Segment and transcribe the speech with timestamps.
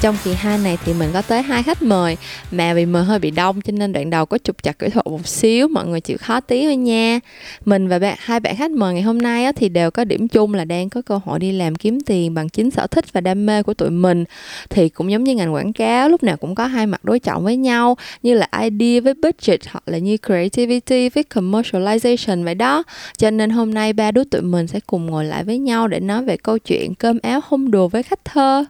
[0.00, 2.16] trong kỳ 2 này thì mình có tới hai khách mời.
[2.50, 5.06] Mà vì mời hơi bị đông cho nên đoạn đầu có trục chặt kỹ thuật
[5.06, 7.20] một xíu mọi người chịu khó tí thôi nha.
[7.64, 10.28] Mình và bạn hai bạn khách mời ngày hôm nay á, thì đều có điểm
[10.28, 13.20] chung là đang có cơ hội đi làm kiếm tiền bằng chính sở thích và
[13.20, 14.24] đam mê của tụi mình.
[14.70, 17.44] Thì cũng giống như ngành quảng cáo lúc nào cũng có hai mặt đối trọng
[17.44, 22.82] với nhau như là idea với budget hoặc là như creativity với commercialization vậy đó.
[23.16, 26.00] Cho nên hôm nay ba đứa tụi mình sẽ cùng ngồi lại với nhau để
[26.00, 28.64] nói về câu chuyện cơm áo hung đùa với khách thơ.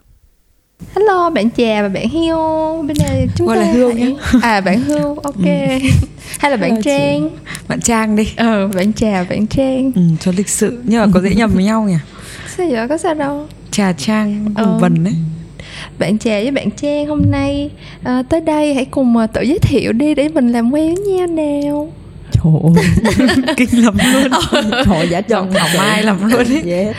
[0.96, 2.36] Hello bạn Trà và bạn Hiêu.
[2.88, 4.14] Bên đây chúng Gọi ta là Hương hãy- nhé.
[4.42, 5.44] À bạn Hương, ok.
[6.38, 6.90] Hay là bạn Hello chị.
[6.90, 7.28] Trang?
[7.68, 8.28] Bạn Trang đi.
[8.36, 9.92] Ờ, bạn Trà, bạn Trang.
[9.94, 11.94] Ừ, cho lịch sự nhưng mà có dễ nhầm với nhau nhỉ?
[12.56, 13.46] Sao vậy, có sao đâu.
[13.70, 14.64] Trà Trang Ờ.
[14.64, 15.14] Hùng Vân đấy
[15.98, 17.70] Bạn Trà với bạn Trang hôm nay
[18.04, 21.04] à, Tới đây hãy cùng à, tự giới thiệu đi Để mình làm quen với
[21.04, 21.92] nhau nào.
[22.32, 24.32] Trời ơi, kinh lắm luôn.
[24.84, 26.44] Trời giả trân Thảo Mai lắm luôn.
[26.44, 26.62] ấy.
[26.66, 26.96] Yes.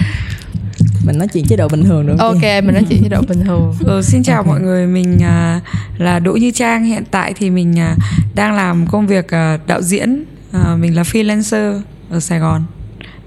[1.06, 2.62] Mình nói chuyện chế độ bình thường được không Ok, chị?
[2.66, 3.76] mình nói chuyện với độ bình thường.
[3.80, 4.48] Ừ, xin chào Ok.
[4.48, 4.88] mọi người.
[4.88, 5.62] Mình à,
[5.98, 6.84] là Đỗ Như Trang.
[6.84, 7.96] Hiện tại thì mình à,
[8.36, 10.24] đang làm công việc à, đạo diễn.
[10.52, 12.64] À, mình là freelancer ở Sài Gòn.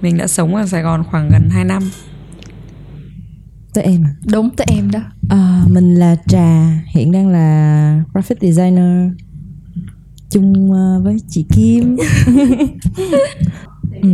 [0.01, 1.91] Mình đã sống ở Sài Gòn khoảng gần 2 năm.
[3.75, 4.11] Tới em à?
[4.33, 5.01] Đúng tới em đó.
[5.31, 9.11] À Mình là Trà, hiện đang là graphic designer
[10.31, 10.71] chung
[11.05, 11.97] với chị Kim.
[14.03, 14.09] Ừ.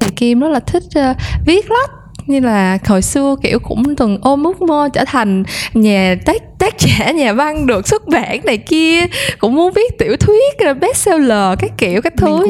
[0.00, 1.14] Thì Kim rất là thích à,
[1.46, 1.90] viết lách
[2.30, 5.42] như là hồi xưa kiểu cũng từng ôm ước mơ trở thành
[5.74, 9.06] nhà tác tác giả nhà văn được xuất bản này kia.
[9.38, 12.46] Cũng muốn viết tiểu thuyết bestseller các kiểu các thứ.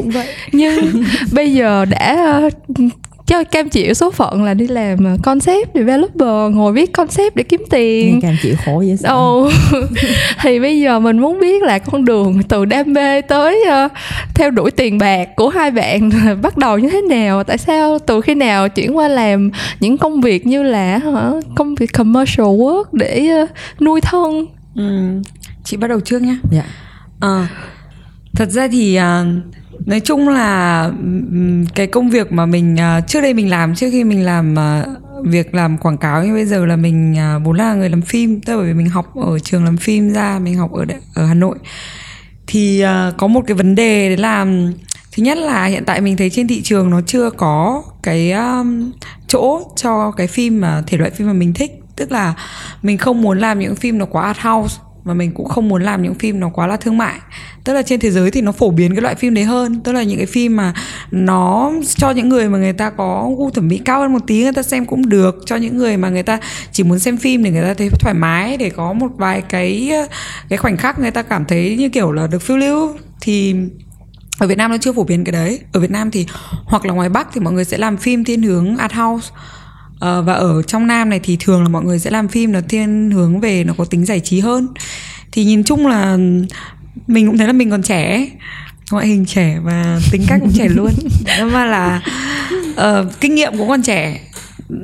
[0.53, 2.41] nhưng bây giờ đã
[3.31, 7.43] cho cam chịu số phận là đi làm ờ, concept developer ngồi viết concept để
[7.43, 9.51] kiếm Nghe tiền càng chịu khổ vậy sao Ồ,
[10.43, 13.89] thì bây giờ mình muốn biết là con đường từ đam mê tới ờ,
[14.35, 16.11] theo đuổi tiền bạc của hai bạn
[16.43, 17.45] bắt đầu như thế nào?
[17.45, 21.75] Tại sao từ khi nào chuyển qua làm những công việc như là hả, công
[21.75, 23.47] việc commercial work để ờ,
[23.81, 24.47] nuôi thân?
[24.77, 24.83] ừ.
[25.65, 26.63] chị bắt đầu trước nhé Dạ
[27.21, 27.45] Ờ,
[28.37, 29.25] thật ra thì à,
[29.87, 30.91] nói chung là
[31.75, 34.85] cái công việc mà mình à, trước đây mình làm trước khi mình làm à,
[35.25, 38.41] việc làm quảng cáo như bây giờ là mình à, vốn là người làm phim.
[38.41, 41.27] Tức là bởi vì mình học ở trường làm phim ra mình học ở ở
[41.27, 41.59] Hà Nội.
[42.47, 42.85] Thì
[43.19, 44.47] có một cái vấn đề đấy là
[45.17, 48.93] thứ nhất là hiện tại mình thấy trên thị trường nó chưa có cái um,
[49.29, 51.71] chỗ cho cái phim mà thể loại phim mà mình thích.
[51.97, 52.35] Tức là
[52.83, 55.83] mình không muốn làm những phim nó quá art house và mình cũng không muốn
[55.83, 57.19] làm những phim nó quá là thương mại.
[57.65, 59.81] Tức là trên thế giới thì nó phổ biến cái loại phim đấy hơn.
[59.81, 60.75] Tức là những cái phim mà
[61.11, 64.43] nó cho những người mà người ta có gu thẩm mỹ cao hơn một tí,
[64.43, 65.37] người ta xem cũng được.
[65.47, 66.39] Cho những người mà người ta
[66.73, 69.93] chỉ muốn xem phim để người ta thấy thoải mái, để có một vài cái
[70.49, 72.97] cái khoảnh khắc người ta cảm thấy như kiểu là được phiêu lưu.
[73.21, 73.55] Thì
[74.39, 75.61] ở Việt Nam nó chưa phổ biến cái đấy.
[75.73, 76.27] Ở Việt Nam thì
[76.65, 79.31] hoặc là ngoài Bắc thì mọi người sẽ làm phim thiên hướng art house.
[80.01, 82.61] Ờ, và ở trong Nam này thì thường là mọi người sẽ làm phim nó
[82.69, 84.69] thiên hướng về nó có tính giải trí hơn.
[85.33, 86.17] Thì nhìn chung là
[87.07, 88.31] mình cũng thấy là mình còn trẻ ấy.
[88.91, 90.91] ngoại hình trẻ và tính cách cũng trẻ luôn.
[91.39, 92.03] Nhưng mà là
[92.77, 94.21] ờ, kinh nghiệm cũng còn trẻ.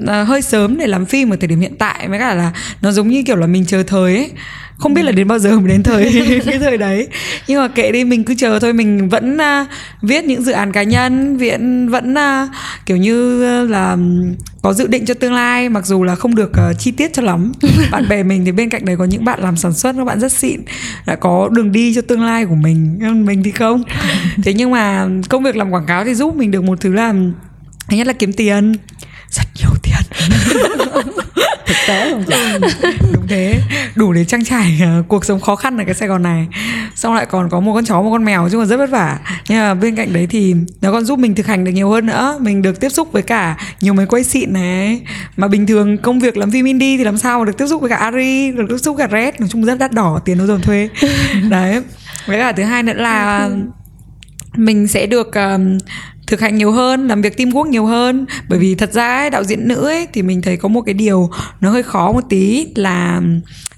[0.07, 2.53] Ờ, hơi sớm để làm phim ở thời điểm hiện tại với cả là
[2.83, 4.31] nó giống như kiểu là mình chờ thời ấy
[4.79, 6.05] không biết là đến bao giờ mới đến thời
[6.47, 7.09] cái thời đấy.
[7.47, 8.73] Nhưng mà kệ đi mình cứ chờ thôi.
[8.73, 9.67] Mình vẫn à,
[10.03, 12.49] viết những dự án cá nhân viện vẫn à,
[12.87, 15.69] kiểu như là ừm, có dự định cho tương lai.
[15.69, 17.53] Mặc dù là không được à, chi tiết cho lắm.
[17.91, 20.21] Bạn bè mình thì bên cạnh đấy có những bạn làm sản xuất các bạn
[20.21, 20.61] rất xịn
[21.07, 22.99] đã có đường đi cho tương lai của mình.
[23.27, 23.83] Mình thì không.
[24.45, 27.15] Thế nhưng mà công việc làm quảng cáo thì giúp mình được một thứ là
[27.89, 28.73] thứ nhất là kiếm tiền.
[29.31, 29.71] Rất nhiều
[30.11, 30.31] tiền
[31.67, 32.35] Thực tế không chị?
[33.13, 33.61] Đúng thế.
[33.95, 36.47] Đủ để trang trải ờ, cuộc sống khó khăn ở cái Sài Gòn này.
[36.95, 39.19] Xong lại còn có một con chó một con mèo chứ mà rất vất vả.
[39.49, 42.07] Nhưng mà bên cạnh đấy thì nó còn giúp mình thực hành được nhiều hơn
[42.07, 42.39] nữa.
[42.41, 45.01] Mình được tiếp xúc với cả nhiều máy quay xịn này.
[45.37, 47.81] Mà bình thường công việc làm phim indie thì làm sao mà được tiếp xúc
[47.81, 49.35] với cả Ari được tiếp xúc với cả Red.
[49.41, 50.89] Nói chung rất đắt đỏ tiền nó dồn thuê.
[51.51, 51.83] Đấy.
[52.27, 53.49] Với cả thứ hai nữa là
[54.57, 55.79] mình sẽ được um,
[56.27, 58.27] thực hành nhiều hơn làm việc teamwork nhiều hơn.
[58.49, 60.95] Bởi vì thật ra ấy, đạo diễn nữ ấy thì mình thấy có một cái
[60.95, 61.31] điều
[61.61, 63.21] nó hơi khó một tí là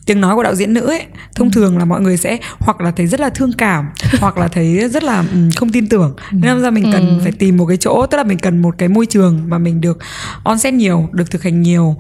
[0.07, 1.03] tiếng nói của đạo diễn nữ ấy
[1.35, 3.89] thông thường là mọi người sẽ hoặc là thấy rất là thương cảm
[4.21, 6.17] hoặc là thấy rất là ừm, không tin tưởng.
[6.33, 8.89] Nên ra mình cần phải tìm một cái chỗ tức là mình cần một cái
[8.89, 9.99] môi trường mà mình được
[10.43, 11.97] on set nhiều được thực hành nhiều.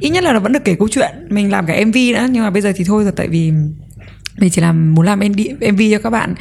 [0.00, 1.10] Ít nhất là nó vẫn được kể câu chuyện.
[1.30, 3.52] Mình làm cả mv nữa nhưng mà bây giờ thì thôi rồi tại vì
[4.38, 6.34] mình chỉ làm muốn làm indie, MV cho các bạn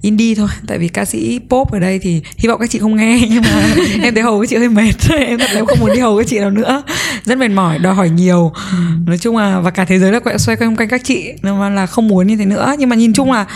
[0.00, 0.48] indie thôi.
[0.66, 3.42] Tại vì ca sĩ pop ở đây thì hy vọng các chị không nghe nhưng
[3.42, 3.64] mà
[4.02, 4.92] em thấy hầu các chị hơi mệt.
[5.26, 6.82] Em thật em không muốn đi hầu các chị nào nữa.
[7.24, 8.52] Rất mệt mỏi đòi hỏi nhiều.
[9.06, 11.58] Nói chung là và cả thế giới là quay xoay quanh quanh các chị nên
[11.58, 12.74] mà là không muốn như thế nữa.
[12.78, 13.48] Nhưng mà nhìn chung là uh,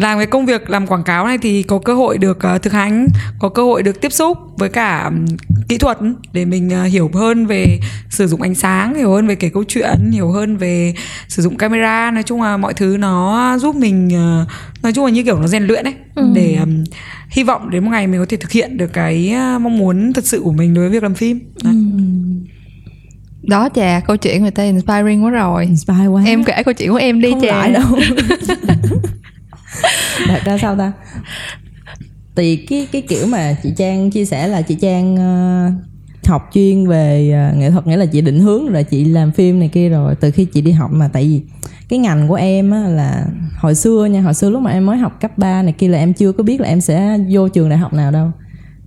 [0.00, 2.72] làm cái công việc làm quảng cáo này thì có cơ hội được uh, thực
[2.72, 3.06] hành
[3.38, 5.26] có cơ hội được tiếp xúc với cả um,
[5.68, 5.98] kỹ thuật
[6.32, 7.80] để mình uh, hiểu hơn về
[8.10, 10.94] sử dụng ánh sáng hiểu hơn về kể câu chuyện hiểu hơn về
[11.28, 12.10] sử dụng camera.
[12.10, 14.48] Nói chung là mọi thứ nó giúp mình uh,
[14.82, 16.30] nói chung là như kiểu nó rèn luyện ấy ừ.
[16.34, 16.84] để um,
[17.28, 20.12] hy vọng đến một ngày mình có thể thực hiện được cái uh, mong muốn
[20.12, 21.74] thật sự của mình đối với việc làm phim Đấy.
[21.74, 21.80] Ừ.
[23.42, 26.90] đó chà câu chuyện người ta inspiring quá rồi inspire quá em kể câu chuyện
[26.90, 27.84] của em đi Không chà lại đâu
[30.26, 30.92] thật ra sao ta
[32.36, 35.72] thì cái cái kiểu mà chị trang chia sẻ là chị trang uh,
[36.26, 39.58] học chuyên về uh, nghệ thuật nghĩa là chị định hướng rồi chị làm phim
[39.58, 41.42] này kia rồi từ khi chị đi học mà tại vì
[41.88, 43.26] cái ngành của em á, là
[43.58, 45.98] hồi xưa nha hồi xưa lúc mà em mới học cấp 3 này kia là
[45.98, 48.30] em chưa có biết là em sẽ vô trường đại học nào đâu.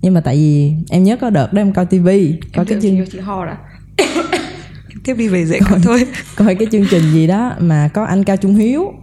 [0.02, 3.06] Nhưng mà tại vì em nhớ có đợt đó em coi tivi coi cái chương
[3.12, 3.58] chị ho đã
[5.04, 6.08] tiếp đi về dễ coi thôi.
[6.36, 8.94] coi cái chương trình gì đó mà có anh cao trung hiếu.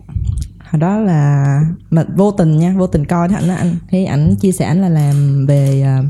[0.71, 1.61] Hồi đó là
[1.91, 4.81] mà vô tình nha vô tình coi thấy ảnh anh thấy ảnh chia sẻ ảnh
[4.81, 6.07] là làm về uh,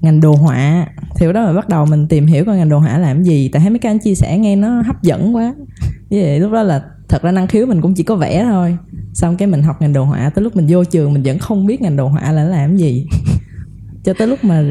[0.00, 0.86] ngành đồ họa.
[1.16, 3.48] Thì đó là bắt đầu mình tìm hiểu coi ngành đồ họa làm gì.
[3.48, 5.54] Tại thấy mấy cái anh chia sẻ nghe nó hấp dẫn quá.
[6.10, 8.76] Với vậy lúc đó là thật ra năng khiếu mình cũng chỉ có vẽ thôi.
[9.14, 11.66] Xong cái mình học ngành đồ họa tới lúc mình vô trường mình vẫn không
[11.66, 13.06] biết ngành đồ họa là làm gì.
[14.04, 14.62] Cho tới lúc mà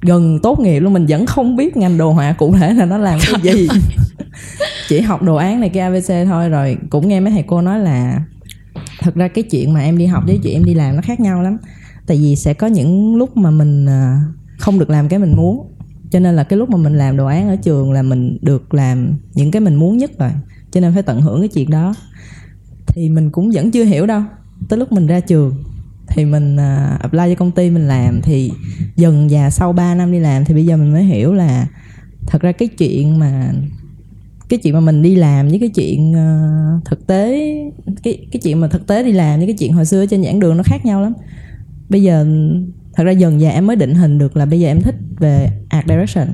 [0.00, 2.98] gần tốt nghiệp luôn mình vẫn không biết ngành đồ họa cụ thể là nó
[2.98, 3.68] làm cái gì.
[4.88, 7.78] Chỉ học đồ án này cái abc thôi rồi cũng nghe mấy thầy cô nói
[7.78, 8.22] là
[9.00, 11.20] thật ra cái chuyện mà em đi học với chuyện em đi làm nó khác
[11.20, 11.56] nhau lắm.
[12.06, 14.22] Tại vì sẽ có những lúc mà mình à,
[14.58, 15.72] không được làm cái mình muốn.
[16.10, 18.74] Cho nên là cái lúc mà mình làm đồ án ở trường là mình được
[18.74, 20.30] làm những cái mình muốn nhất rồi.
[20.70, 21.94] Cho nên phải tận hưởng cái chuyện đó.
[22.86, 24.22] Thì mình cũng vẫn chưa hiểu đâu.
[24.68, 25.64] Tới lúc mình ra trường
[26.08, 28.50] thì mình uh, apply cho công ty mình làm thì
[28.96, 31.66] dần già sau 3 năm đi làm thì bây giờ mình mới hiểu là
[32.26, 33.52] thật ra cái chuyện mà
[34.48, 37.54] cái chuyện mà mình đi làm với cái chuyện uh, thực tế
[38.02, 40.40] cái cái chuyện mà thực tế đi làm với cái chuyện hồi xưa trên giảng
[40.40, 41.12] đường nó khác nhau lắm.
[41.88, 42.26] Bây giờ
[42.98, 45.50] thật ra dần dà em mới định hình được là bây giờ em thích về
[45.68, 46.28] art direction.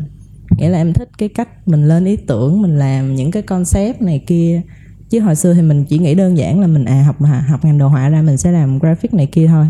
[0.58, 4.02] Nghĩa là em thích cái cách mình lên ý tưởng, mình làm những cái concept
[4.02, 4.62] này kia.
[5.10, 7.16] Chứ hồi xưa thì mình chỉ nghĩ đơn giản là mình à học
[7.48, 9.66] học ngành đồ họa ra mình sẽ làm graphic này kia thôi.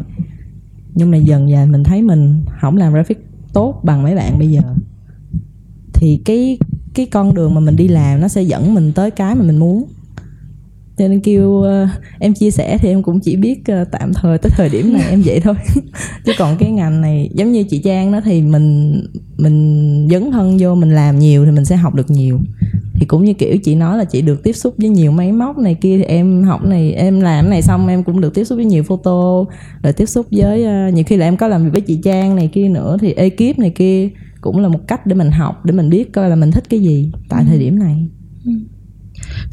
[0.95, 3.19] Nhưng mà dần dà mình thấy mình không làm graphic
[3.53, 4.61] tốt bằng mấy bạn bây giờ.
[5.95, 6.59] Thì cái
[6.95, 9.57] cái con đường mà mình đi làm nó sẽ dẫn mình tới cái mà mình
[9.57, 9.85] muốn
[10.97, 11.89] cho nên kêu uh,
[12.19, 15.03] em chia sẻ thì em cũng chỉ biết uh, tạm thời tới thời điểm này
[15.11, 15.55] em vậy thôi.
[16.25, 19.01] Chứ còn cái ngành này giống như chị trang đó thì mình
[19.37, 22.39] mình dấn thân vô mình làm nhiều thì mình sẽ học được nhiều.
[22.95, 25.59] Thì cũng như kiểu chị nói là chị được tiếp xúc với nhiều máy móc
[25.59, 28.57] này kia thì em học này em làm này xong em cũng được tiếp xúc
[28.57, 29.45] với nhiều photo
[29.83, 32.37] rồi tiếp xúc với uh, nhiều khi là em có làm việc với chị trang
[32.37, 34.09] này kia nữa thì ekip này kia
[34.41, 36.81] cũng là một cách để mình học để mình biết coi là mình thích cái
[36.81, 37.47] gì tại ừ.
[37.49, 38.07] thời điểm này.
[38.45, 38.53] Ừ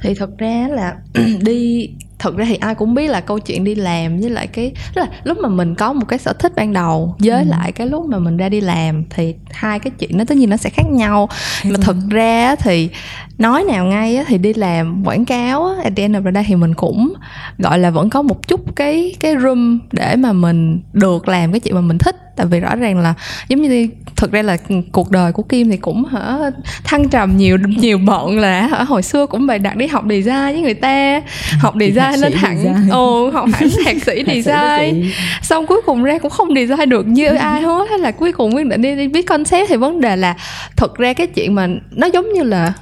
[0.01, 0.95] thì thật ra là
[1.41, 1.89] đi
[2.21, 5.01] thật ra thì ai cũng biết là câu chuyện đi làm với lại cái tức
[5.01, 7.49] là lúc mà mình có một cái sở thích ban đầu với ừ.
[7.49, 10.49] lại cái lúc mà mình ra đi làm thì hai cái chuyện nó tất nhiên
[10.49, 11.29] nó sẽ khác nhau.
[11.65, 12.89] Mà thật ra thì
[13.37, 16.43] nói nào ngay thì đi làm quảng cáo á at the end of the day
[16.47, 17.13] thì mình cũng
[17.57, 21.59] gọi là vẫn có một chút cái cái room để mà mình được làm cái
[21.59, 23.13] chuyện mà mình thích tại vì rõ ràng là
[23.47, 24.57] giống như thực ra là
[24.91, 26.37] cuộc đời của kim thì cũng hả
[26.83, 30.51] thăng trầm nhiều nhiều bận là hả hồi xưa cũng bày đặt đi học design
[30.51, 31.21] với người ta.
[31.59, 35.11] Học design lên hẳn ồ học hẳn thạc sĩ design.
[35.41, 37.85] xong cuối cùng ra cũng không design được như ai hết.
[37.89, 39.69] Hay là cuối cùng quyết định đi, đi viết concept.
[39.69, 40.35] Thì vấn đề là
[40.75, 42.73] thực ra cái chuyện mà nó giống như là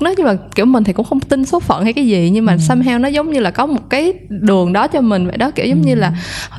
[0.00, 2.44] nói chung là kiểu mình thì cũng không tin số phận hay cái gì nhưng
[2.44, 2.58] mà ừ.
[2.58, 5.66] somehow nó giống như là có một cái đường đó cho mình vậy đó kiểu
[5.66, 5.86] giống ừ.
[5.86, 6.12] như là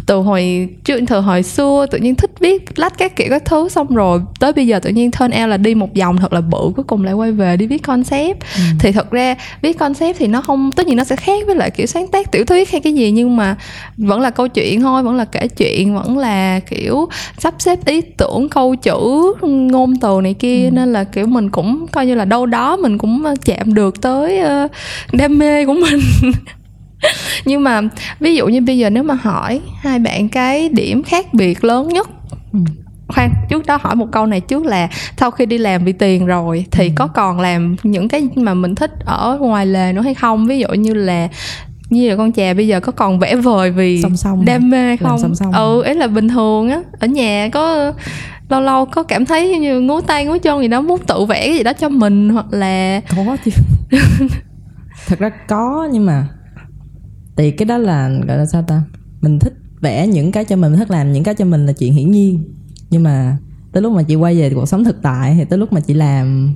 [0.06, 3.70] từ hồi chuyện từ hồi xưa tự nhiên thích viết lách các kiểu các thứ
[3.70, 6.42] xong rồi tới bây giờ tự nhiên turn out là đi một vòng thật là
[6.42, 8.62] bự cuối cùng lại quay về đi viết concept ừ.
[8.80, 11.72] thì thật ra viết concept thì nó không tất nhiên nó sẽ khác với lại
[11.72, 13.56] kiểu sáng tác tiểu thuyết hay cái gì nhưng mà
[13.98, 18.01] vẫn là câu chuyện thôi vẫn là kể chuyện vẫn là kiểu sắp xếp ý
[18.01, 20.72] tưởng câu chữ ngôn từ này kia ừ.
[20.72, 24.39] nên là kiểu mình cũng coi như là đâu đó mình cũng chạm được tới
[24.65, 24.72] uh,
[25.13, 26.00] đam mê của mình.
[27.46, 27.82] Nhưng mà
[28.20, 31.88] ví dụ như bây giờ nếu mà hỏi hai bạn cái điểm khác biệt lớn
[31.88, 32.10] nhất
[32.53, 32.60] ừ.
[33.08, 36.25] khoan trước đó hỏi một câu này trước là sau khi đi làm vì tiền
[36.25, 36.94] rồi thì ừ.
[36.96, 40.48] có còn làm những cái mà mình thích ở ngoài lề nữa hay không?
[40.48, 41.27] Ví dụ như là
[41.89, 44.98] như là con chè bây giờ có còn vẽ vời vì song song đam mê
[44.98, 45.20] không?
[45.20, 47.91] song song ừ ấy là bình thường á ở nhà có
[48.49, 51.47] lâu lâu có cảm thấy như ngứa tay ngứa chân gì đó muốn tự vẽ
[51.47, 53.51] cái gì đó cho mình hoặc là có chứ.
[55.07, 56.27] Thật ra có nhưng mà
[57.35, 58.81] thì cái đó là gọi là sao ta?
[59.21, 61.73] Mình thích vẽ những cái cho mình, mình thích làm những cái cho mình là
[61.73, 62.43] chuyện hiển nhiên.
[62.89, 63.37] Nhưng mà
[63.71, 65.93] tới lúc mà chị quay về cuộc sống thực tại thì tới lúc mà chị
[65.93, 66.55] làm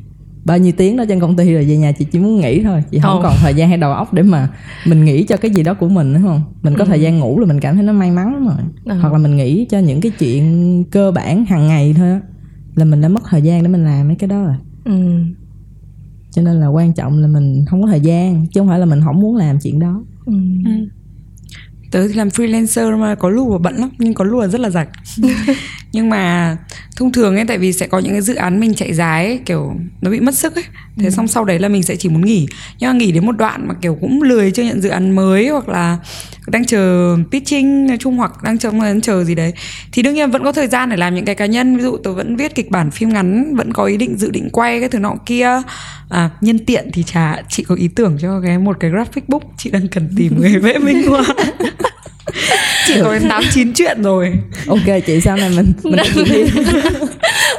[0.50, 2.84] bao nhiêu tiếng đó trên công ty rồi về nhà chị chỉ muốn nghỉ thôi
[2.92, 3.22] chị không Ồ.
[3.24, 4.50] còn thời gian hay đầu óc để mà
[4.86, 7.40] mình nghĩ cho cái gì đó của mình đúng không mình có thời gian ngủ
[7.40, 8.94] là mình cảm thấy nó may mắn lắm rồi Ừ.
[9.02, 12.20] hoặc là mình nghĩ cho những cái chuyện cơ bản hàng ngày thôi
[12.76, 14.94] là mình đã mất thời gian để mình làm mấy cái đó rồi ừ.
[16.32, 18.86] cho nên là quan trọng là mình không có thời gian chứ không phải là
[18.86, 20.34] mình không muốn làm chuyện đó Ừ.
[21.92, 24.62] tớ thì làm freelancer mà có lúc là bận lắm nhưng có lúc là rất
[24.62, 24.88] là rảnh
[25.92, 26.58] nhưng mà
[26.96, 29.40] thông thường ấy tại vì sẽ có những cái dự án mình chạy dài ấy,
[29.46, 30.64] kiểu nó bị mất sức ấy.
[30.98, 32.48] Thế xong sau đấy là mình sẽ chỉ muốn nghỉ.
[32.80, 35.48] Nhưng mà nghỉ đến một đoạn mà kiểu cũng lười chưa nhận dự án mới
[35.48, 35.98] hoặc là
[36.48, 39.54] đang chờ pitching nói chung hoặc đang chờ đang chờ gì đấy.
[39.92, 41.78] Thì đương nhiên vẫn có thời gian để làm những cái cá nhân.
[41.78, 44.50] Ví dụ tớ vẫn viết kịch bản phim ngắn vẫn có ý định dự định
[44.50, 45.62] quay cái thứ nọ kia.
[46.10, 49.44] À, nhân tiện thì chả chị có ý tưởng cho cái một cái graphic book.
[49.58, 51.24] Chị đang cần tìm người vẽ minh họa
[52.88, 54.34] chị có đến tám chín chuyện rồi.
[54.68, 56.00] Ok chị sau này mình mình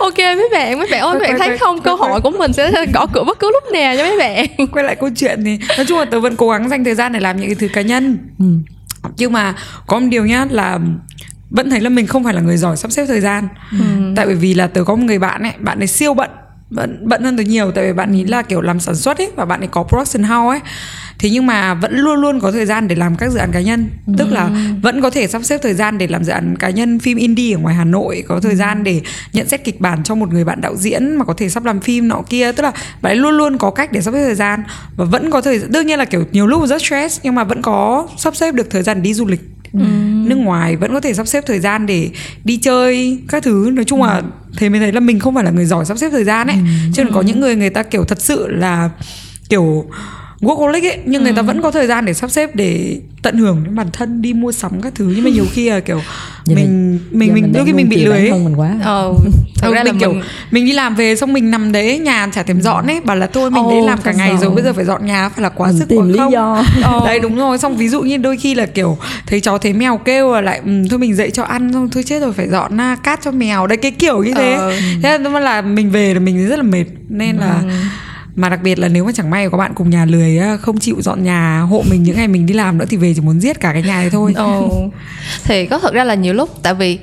[0.01, 1.81] ok mấy bạn mấy bạn ơi mấy bạn thấy không?
[1.83, 2.11] Cơ quay.
[2.11, 4.47] hội của mình sẽ gõ cửa bất cứ lúc nào cho mấy bạn.
[4.73, 7.13] Quay lại câu chuyện thì nói chung là tớ vẫn cố gắng dành thời gian
[7.13, 8.19] để làm những cái thứ cá nhân.
[8.39, 8.45] Ừ.
[9.17, 9.55] nhưng mà
[9.87, 10.79] có một điều nhá là
[11.51, 13.49] vẫn thấy là mình không phải là người giỏi sắp xếp thời gian.
[14.17, 16.31] Tại bởi vì là tớ có một người bạn ấy bạn ấy siêu bận
[16.71, 17.71] bận bận hơn tớ nhiều.
[17.71, 20.23] Tại vì bạn ấy là kiểu làm sản xuất ấy và bạn ấy có production
[20.23, 20.61] house ấy
[21.21, 23.61] thế nhưng mà vẫn luôn luôn có thời gian để làm các dự án cá
[23.61, 23.89] nhân.
[24.19, 24.51] Tức là
[24.83, 27.55] vẫn có thể sắp xếp thời gian để làm dự án cá nhân phim indie
[27.55, 29.01] ở ngoài Hà Nội có thời gian để
[29.33, 31.81] nhận xét kịch bản cho một người bạn đạo diễn mà có thể sắp làm
[31.81, 32.53] phim nọ kia.
[32.53, 32.73] Tức là
[33.03, 34.63] bạn ấy luôn luôn có cách để sắp xếp thời gian
[34.97, 37.63] và vẫn có thời đương nhiên là kiểu nhiều lúc rất stress nhưng mà vẫn
[37.63, 39.41] có sắp xếp được thời gian đi du lịch
[40.25, 42.11] nước ngoài vẫn có thể sắp xếp thời gian để
[42.45, 43.71] đi chơi các thứ.
[43.73, 44.23] Nói chung là
[44.57, 46.57] thế mới thấy là mình không phải là người giỏi sắp xếp thời gian ấy.
[46.95, 48.91] Chứ còn có những người người ta kiểu thật sự là
[49.49, 49.85] kiểu
[50.41, 53.61] workaholic ấy nhưng người ta vẫn có thời gian để sắp xếp để tận hưởng
[53.65, 55.13] đến bản thân đi mua sắm các thứ.
[55.15, 56.01] Nhưng mà nhiều khi là kiểu
[56.47, 58.31] Vậy là- mình mình mình đôi khi mình bị lười ấy.
[58.31, 58.75] mình quá.
[58.83, 59.31] Ờ Ừ,
[59.63, 62.29] thật ra là mình kiểu mình mình đi làm về xong mình nằm đấy nhà
[62.33, 64.45] chả thèm dọn ấy bảo là thôi mình Ồ, đấy làm cả ngày sự.
[64.47, 66.33] rồi bây giờ phải dọn nhà phải là quá Mình sức tìm quá lý không?
[66.33, 66.63] do.
[66.83, 67.01] Ờ.
[67.07, 67.59] đấy đúng rồi.
[67.59, 70.61] Xong ví dụ như đôi khi là kiểu thấy chó thấy mèo kêu là lại
[70.65, 73.31] ừ, thôi mình dậy cho ăn xong thôi chết rồi phải dọn na cát cho
[73.31, 73.67] mèo.
[73.67, 74.53] Đấy cái kiểu như thế.
[74.53, 74.73] Ờ.
[75.03, 76.85] thế nên là mình về là mình rất là mệt.
[77.09, 77.63] Nên là
[78.41, 80.97] mà đặc biệt là nếu mà chẳng may có bạn cùng nhà lười không chịu
[81.03, 83.61] dọn nhà hộ mình những ngày mình đi làm nữa thì về chỉ muốn giết
[83.61, 84.91] cả cái nhà đấy thôi Ồ.
[85.45, 86.99] thì có thật ra là nhiều lúc, tại vì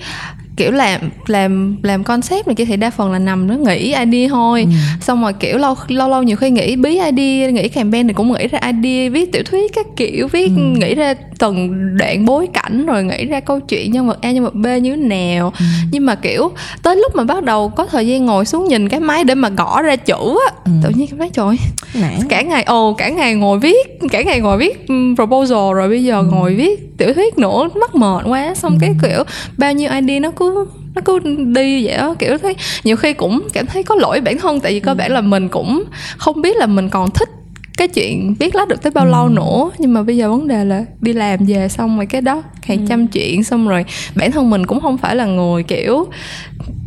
[0.58, 4.28] kiểu làm làm làm concept này kia thì đa phần là nằm nó nghĩ idea
[4.30, 4.70] thôi Ừ.
[5.02, 8.32] xong rồi kiểu lâu lâu lâu nhiều khi nghĩ bí idea nghĩ campaign thì cũng
[8.34, 10.62] nghĩ ra idea viết tiểu thuyết các kiểu viết Ừ.
[10.62, 14.44] nghĩ ra từng đoạn bối cảnh rồi nghĩ ra câu chuyện nhân vật a nhân
[14.44, 15.66] vật b như thế nào Ừ.
[15.92, 16.52] nhưng mà kiểu
[16.84, 19.50] tới lúc mà bắt đầu có thời gian ngồi xuống nhìn cái máy để mà
[19.50, 20.72] gõ ra chữ á Ừ.
[20.84, 21.56] tự nhiên cảm thấy trời
[22.02, 25.90] nản cả ngày ồ cả ngày ngồi viết cả ngày ngồi viết um, proposal rồi
[25.90, 29.24] bây giờ ngồi viết tiểu thuyết nữa mắc mệt quá xong cái kiểu
[29.58, 30.47] bao nhiêu idea nó cứ
[30.96, 31.20] nó cứ
[31.54, 34.74] đi vậy á kiểu thấy nhiều khi cũng cảm thấy có lỗi bản thân tại
[34.74, 35.84] vì cơ bản là mình cũng
[36.18, 37.30] không biết là mình còn thích
[37.78, 39.70] cái chuyện viết lách được tới bao lâu nữa.
[39.78, 42.88] Nhưng mà bây giờ vấn đề là đi làm về xong rồi cái đó hàng
[42.88, 43.86] trăm chuyện xong rồi
[44.16, 46.08] bản thân mình cũng không phải là người kiểu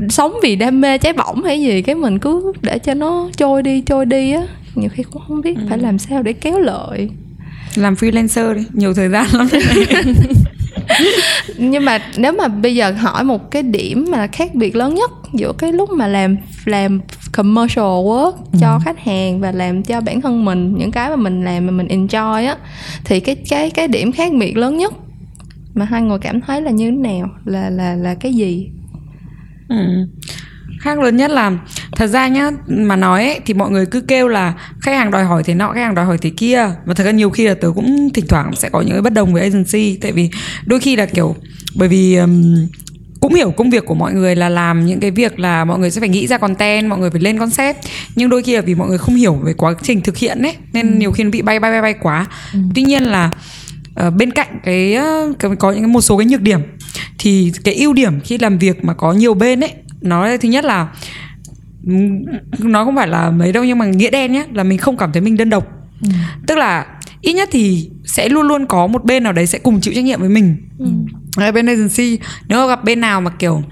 [0.09, 3.62] sống vì đam mê cháy bỏng hay gì cái mình cứ để cho nó trôi
[3.62, 4.43] đi trôi đi á.
[4.75, 7.09] Nhiều khi cũng không biết phải làm sao để kéo lợi.
[7.75, 9.49] Làm freelancer đi nhiều thời gian lắm
[11.61, 15.11] nhưng mà nếu mà bây giờ hỏi một cái điểm mà khác biệt lớn nhất
[15.33, 17.00] giữa cái lúc mà làm làm
[17.33, 21.45] commercial work cho khách hàng và làm cho bản thân mình những cái mà mình
[21.45, 22.57] làm mà mình enjoy á
[23.05, 24.95] thì cái cái cái điểm khác biệt lớn nhất
[25.75, 27.29] mà hai người cảm thấy là như thế nào?
[27.45, 28.71] Là là là cái gì?
[29.69, 29.76] Ừ.
[30.81, 31.53] khác lớn nhất là
[31.97, 35.25] thật ra nhá mà nói ấy, thì mọi người cứ kêu là khách hàng đòi
[35.25, 36.69] hỏi thế nọ khách hàng đòi hỏi thế kia.
[36.85, 39.13] Và thật ra nhiều khi là tớ cũng thỉnh thoảng sẽ có những cái bất
[39.13, 39.97] đồng với agency.
[39.97, 40.31] Tại vì
[40.67, 41.37] đôi khi là kiểu
[41.77, 42.55] bởi vì um,
[43.21, 45.91] cũng hiểu công việc của mọi người là làm những cái việc là mọi người
[45.91, 47.77] sẽ phải nghĩ ra content mọi người phải lên concept.
[48.17, 50.55] Nhưng đôi khi là vì mọi người không hiểu về quá trình thực hiện ấy
[50.73, 52.27] nên nhiều khi nó bị bay bay bay bay quá.
[52.75, 53.31] Tuy nhiên là
[53.95, 54.97] ờ, bên cạnh cái,
[55.39, 56.61] cái có những cái- một số cái nhược điểm
[57.19, 60.64] thì cái ưu điểm khi làm việc mà có nhiều bên ấy nó thứ nhất
[60.64, 60.88] là
[62.59, 65.12] nó không phải là mấy đâu nhưng mà nghĩa đen nhé là mình không cảm
[65.12, 65.66] thấy mình đơn độc.
[66.47, 66.87] Tức là
[67.21, 70.04] ít nhất thì sẽ luôn luôn có một bên nào đấy sẽ cùng chịu trách
[70.04, 70.57] nhiệm với mình.
[71.37, 73.62] Ở bên agency nếu mà gặp bên nào mà kiểu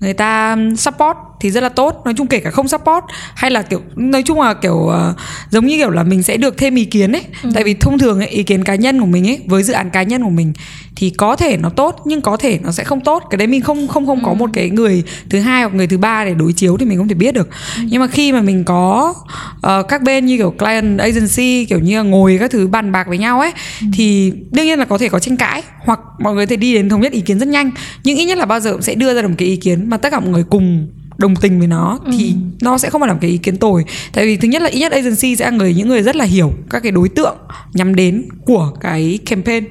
[0.00, 2.02] người ta support thì rất là tốt.
[2.04, 3.04] Nói chung kể cả không support
[3.34, 5.14] hay là kiểu nói chung là kiểu ờ,
[5.50, 7.22] giống như kiểu là mình sẽ được thêm ý kiến ấy.
[7.54, 9.90] Tại vì thông thường ấy, ý kiến cá nhân của mình ấy với dự án
[9.90, 10.52] cá nhân của mình
[10.96, 13.22] thì có thể nó tốt nhưng có thể nó sẽ không tốt.
[13.30, 15.98] Cái đấy mình không không không có một cái người thứ hai hoặc người thứ
[15.98, 17.48] ba để đối chiếu thì mình không thể biết được.
[17.84, 19.14] Nhưng mà khi mà mình có
[19.62, 23.08] ờ, các bên như kiểu client agency kiểu như là ngồi các thứ bàn bạc
[23.08, 23.52] với nhau ấy
[23.92, 26.88] thì đương nhiên là có thể có tranh cãi hoặc mọi người thể đi đến
[26.88, 27.70] thống nhất ý kiến rất nhanh.
[28.04, 29.90] Nhưng ít nhất là bao giờ cũng sẽ đưa ra được một cái ý kiến
[29.90, 30.88] mà tất cả mọi người cùng
[31.18, 33.84] đồng tình với nó thì nó sẽ không phải là một cái ý kiến tồi.
[34.12, 36.24] Tại vì thứ nhất là ít nhất agency sẽ là người những người rất là
[36.24, 37.36] hiểu các cái đối tượng
[37.74, 39.64] nhắm đến của cái campaign.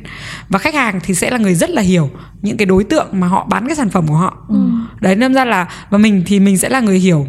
[0.50, 2.10] Và khách hàng thì sẽ là người rất là hiểu
[2.42, 4.48] những cái đối tượng mà họ bán cái sản phẩm của họ.
[5.01, 7.27] Đấy nên ra là và mình thì mình sẽ là người hiểu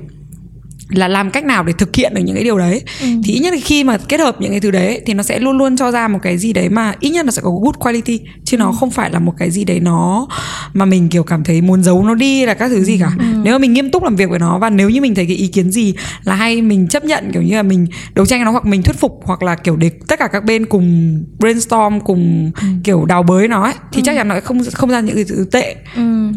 [0.89, 2.83] là làm cách nào để thực hiện được những cái điều đấy.
[3.01, 5.39] Thì ít nhất là khi mà kết hợp những cái thứ đấy thì nó sẽ
[5.39, 7.75] luôn luôn cho ra một cái gì đấy mà ít nhất là sẽ có good
[7.79, 10.29] quality chứ nó không phải là một cái gì đấy nó
[10.75, 13.11] mà mình kiểu cảm thấy muốn giấu nó đi là các thứ gì cả.
[13.19, 15.37] Nếu mà mình nghiêm túc làm việc với nó và nếu như mình thấy cái
[15.37, 18.51] ý kiến gì là hay mình chấp nhận kiểu như là mình đấu tranh nó
[18.51, 22.51] hoặc mình thuyết phục hoặc là kiểu để tất cả các bên cùng brainstorm cùng
[22.85, 25.47] kiểu đào bới nó ấy, thì chắc chắn nó không không ra những cái thứ
[25.53, 25.77] tệ.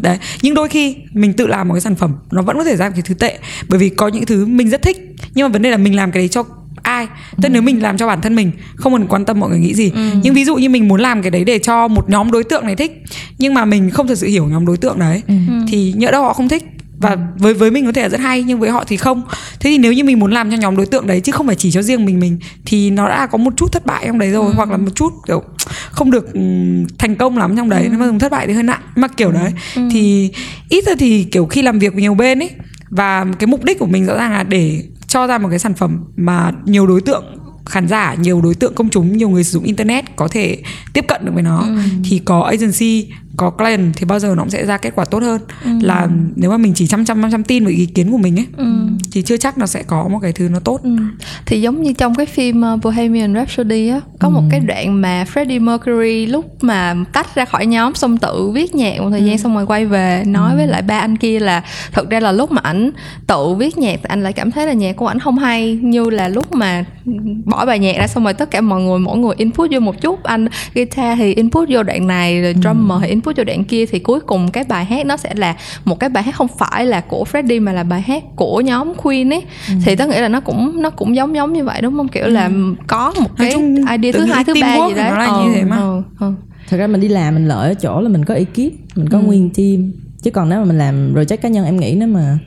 [0.02, 2.76] Đấy nhưng đôi khi mình tự làm một cái sản phẩm nó vẫn có thể
[2.76, 3.38] ra một cái thứ tệ.
[3.68, 4.98] Bởi vì có những thứ mình rất thích.
[5.34, 6.44] Nhưng mà vấn đề là mình làm cái đấy cho
[6.82, 7.06] ai?
[7.42, 9.74] Tức nếu mình làm cho bản thân mình không cần quan tâm mọi người nghĩ
[9.74, 9.92] gì.
[10.22, 12.66] Nhưng ví dụ như mình muốn làm cái đấy để cho một nhóm đối tượng
[12.66, 13.02] này thích
[13.38, 15.22] nhưng mà mình không thật sự hiểu nhóm đối tượng đấy
[15.68, 16.64] thì nhỡ đâu họ không thích.
[16.98, 19.22] Và với với mình có thể là rất hay nhưng với họ thì không.
[19.60, 21.56] Thế thì nếu như mình muốn làm cho nhóm đối tượng đấy chứ không phải
[21.56, 24.30] chỉ cho riêng mình mình thì nó đã có một chút thất bại trong đấy
[24.30, 25.42] rồi hoặc là một chút kiểu
[25.90, 27.86] không được ừm, thành công lắm trong đấy.
[27.90, 29.52] Nếu mà dùng thất bại thì hơi nặng mà kiểu đấy.
[29.90, 30.30] Thì
[30.68, 32.50] ít ra thì kiểu khi làm việc với nhiều bên ấy
[32.92, 35.74] và cái mục đích của mình rõ ràng là để cho ra một cái sản
[35.74, 37.24] phẩm mà nhiều đối tượng
[37.66, 41.04] khán giả nhiều đối tượng công chúng nhiều người sử dụng internet có thể tiếp
[41.08, 41.66] cận được với nó.
[42.04, 45.22] Thì có agency có client thì bao giờ nó cũng sẽ ra kết quả tốt
[45.22, 45.40] hơn.
[45.80, 48.46] Là nếu mà mình chỉ chăm chăm chăm tin vào ý kiến của mình ấy
[49.12, 50.80] thì chưa chắc nó sẽ có một cái thứ nó tốt.
[51.46, 55.24] Thì giống như trong cái phim uh, Bohemian Rhapsody á có một cái đoạn mà
[55.34, 59.38] Freddie Mercury lúc mà tách ra khỏi nhóm xong tự viết nhạc một thời gian
[59.38, 61.62] xong rồi quay về nói với lại ba anh kia là
[61.92, 62.90] thực ra là lúc mà ảnh
[63.26, 66.10] tự viết nhạc thì anh lại cảm thấy là nhạc của ảnh không hay như
[66.10, 66.84] là lúc mà
[67.44, 70.00] bỏ bài nhạc ra xong rồi tất cả mọi người mỗi người input vô một
[70.00, 70.22] chút.
[70.22, 73.98] Anh guitar thì input vô đoạn này rồi drummer thì input vô đoạn kia thì
[73.98, 77.00] cuối cùng cái bài hát nó sẽ là một cái bài hát không phải là
[77.00, 79.42] của Freddie mà là bài hát của nhóm Queen ấy.
[79.84, 82.08] Thì tớ nghĩ là nó cũng nó cũng giống giống như vậy đúng không?
[82.08, 82.50] Kiểu là
[82.86, 85.10] có một cái chung idea thứ hai thứ ba gì đấy.
[85.10, 85.76] nó là như thế mà.
[85.76, 86.32] ừ, ừ.
[86.68, 89.18] thật ra mình đi làm mình lợi ở chỗ là mình có ekip mình có
[89.18, 89.92] nguyên team.
[90.22, 92.38] Chứ còn nếu mà mình làm project cá nhân em nghĩ nếu mà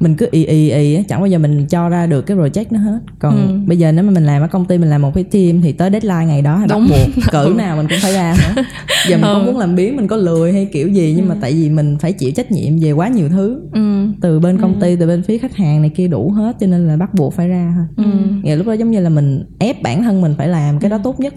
[0.00, 2.78] mình cứ ì ì á, chẳng bao giờ mình cho ra được cái project nó
[2.78, 2.98] hết.
[3.18, 5.60] Còn bây giờ nếu mà mình làm ở công ty mình làm một cái team
[5.60, 8.62] thì tới deadline ngày đó bắt buộc cỡ nào mình cũng phải ra hết
[9.08, 11.52] giờ mình không muốn làm biến mình có lười hay kiểu gì nhưng mà tại
[11.52, 13.60] vì mình phải chịu trách nhiệm về quá nhiều thứ.
[13.72, 14.06] Ừ.
[14.20, 16.88] từ bên công ty từ bên phía khách hàng này kia đủ hết cho nên
[16.88, 18.06] là bắt buộc phải ra thôi.
[18.42, 20.90] Nghĩa là lúc đó giống như là mình ép bản thân mình phải làm cái
[20.90, 21.34] đó tốt nhất.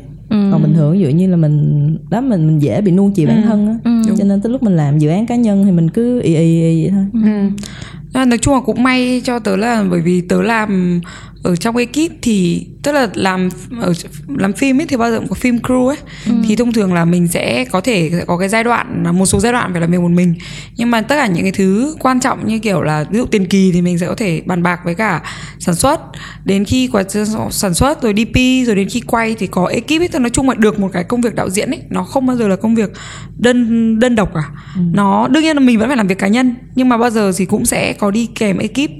[0.52, 3.28] Còn bình thường ví dụ như là mình đó mình mình dễ bị nuông chiều
[3.28, 3.76] bản thân á.
[4.18, 6.62] Cho nên tới lúc mình làm dự án cá nhân thì mình cứ ì ì
[6.62, 7.22] ì vậy thôi.
[7.26, 7.50] À,
[8.14, 11.02] nói chung là cũng may cho tớ là bởi vì tớ làm
[11.44, 13.50] ở trong ekip thì tức là làm
[13.80, 13.94] ở
[14.38, 15.98] làm phim ấy thì bao giờ cũng có phim crew ấy.
[16.48, 19.40] Thì thông thường là mình sẽ có thể sẽ có cái giai đoạn một số
[19.40, 20.36] giai đoạn phải làm việc một mình.
[20.76, 23.46] Nhưng mà tất cả những cái thứ quan trọng như kiểu là ví dụ tiền
[23.46, 25.22] kỳ thì mình sẽ có thể bàn bạc với cả
[25.60, 26.02] sản xuất.
[26.46, 27.04] Đến khi quá
[27.52, 30.50] sản xuất rồi DP rồi đến khi quay thì có ekip ấy tức nói chung
[30.50, 31.82] là được một cái công việc đạo diễn ấy.
[31.90, 32.92] Nó không bao giờ là công việc
[33.38, 34.50] đơn đơn độc cả.
[34.94, 37.32] Nó đương nhiên là mình vẫn phải làm việc cá nhân nhưng mà bao giờ
[37.38, 38.92] thì cũng sẽ có đi kèm ekip.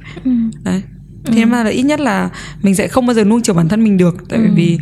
[0.64, 0.82] Đấy
[1.26, 2.30] thế mà là ít nhất là
[2.62, 4.78] mình sẽ không bao giờ nuông chiều bản thân mình được tại vì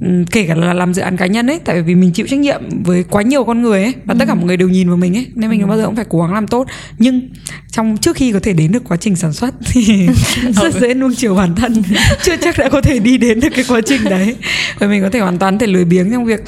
[0.00, 2.38] ừm, kể cả là làm dự án cá nhân ấy tại vì mình chịu trách
[2.38, 4.96] nhiệm với quá nhiều con người ấy và tất cả mọi người đều nhìn vào
[4.96, 6.66] mình ấy nên mình bao giờ cũng phải cố gắng làm tốt.
[6.98, 7.28] Nhưng
[7.72, 10.08] trong trước khi có thể đến được quá trình sản xuất thì
[10.52, 11.82] rất dễ nuông chiều bản thân.
[12.22, 14.36] Chưa chắc đã có thể đi đến được cái quá trình đấy.
[14.78, 16.40] Và mình có thể hoàn toàn thể lười biếng trong việc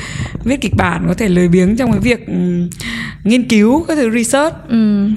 [0.44, 2.68] viết kịch bản có thể lười biếng trong cái việc ừm,
[3.24, 4.54] nghiên cứu các thứ research.
[4.68, 5.08] Ừ.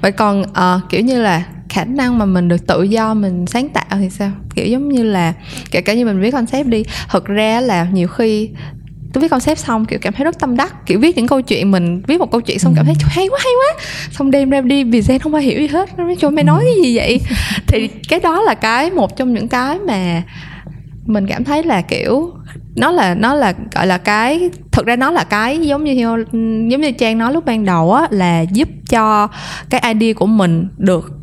[0.00, 3.68] Vậy còn ờ, kiểu như là khả năng mà mình được tự do mình sáng
[3.68, 4.30] tạo thì sao?
[4.54, 5.32] Kiểu giống như là
[5.70, 8.50] kể cả như mình viết concept đi, thực ra là nhiều khi
[9.12, 11.70] tôi viết concept xong kiểu cảm thấy rất tâm đắc kiểu viết những câu chuyện
[11.70, 13.82] mình viết một câu chuyện xong cảm thấy hay quá hay quá.
[14.10, 16.62] Xong đem ra đi vì không ai hiểu gì hết nó nói cho mày nói
[16.64, 17.20] cái gì vậy?
[17.66, 20.22] Thì cái đó là cái một trong những cái mà
[21.06, 22.32] mình cảm thấy là kiểu
[22.76, 25.92] nó là nó là gọi là cái thực ra nó là cái giống như
[26.70, 29.28] giống như trang nói lúc ban đầu á là giúp cho
[29.70, 31.17] cái idea của mình được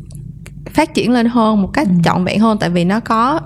[0.76, 3.40] phát triển lên hơn một cách trọn vẹn hơn tại vì nó có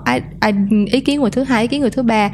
[0.91, 2.29] ý kiến người thứ hai ý kiến người thứ ba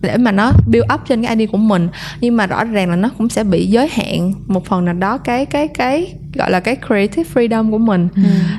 [0.00, 1.88] để mà nó build up trên cái idea của mình.
[2.20, 5.18] Nhưng mà rõ ràng là nó cũng sẽ bị giới hạn một phần nào đó
[5.18, 8.08] cái cái cái gọi là cái creative freedom của mình.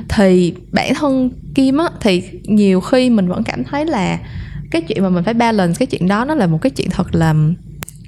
[0.08, 4.18] Thì bản thân kim á thì nhiều khi mình vẫn cảm thấy là
[4.70, 7.14] cái chuyện mà mình phải balance cái chuyện đó nó là một cái chuyện thật
[7.14, 7.34] là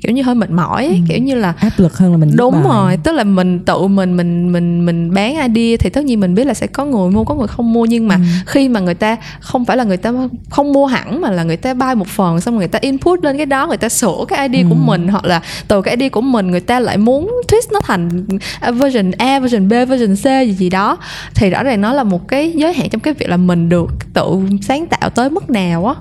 [0.02, 2.52] kiểu như hơi mệt mỏi ấy, kiểu như là áp lực hơn là mình đúng
[2.54, 2.62] bài.
[2.64, 6.34] rồi tức là mình tự mình mình mình mình bán idea thì tất nhiên mình
[6.34, 8.20] biết là sẽ có người mua có người không mua nhưng mà Ừ.
[8.46, 10.12] khi mà người ta không phải là người ta
[10.50, 13.36] không mua hẳn mà là người ta buy một phần xong người ta input lên
[13.36, 14.84] cái đó người ta sửa cái idea của Ừ.
[14.84, 18.26] mình hoặc là từ cái idea của mình người ta lại muốn twist nó thành
[18.72, 20.96] version A version B version C gì gì đó
[21.34, 23.90] thì rõ ràng nó là một cái giới hạn trong cái việc là mình được
[24.14, 24.24] tự
[24.62, 25.94] sáng tạo tới mức nào á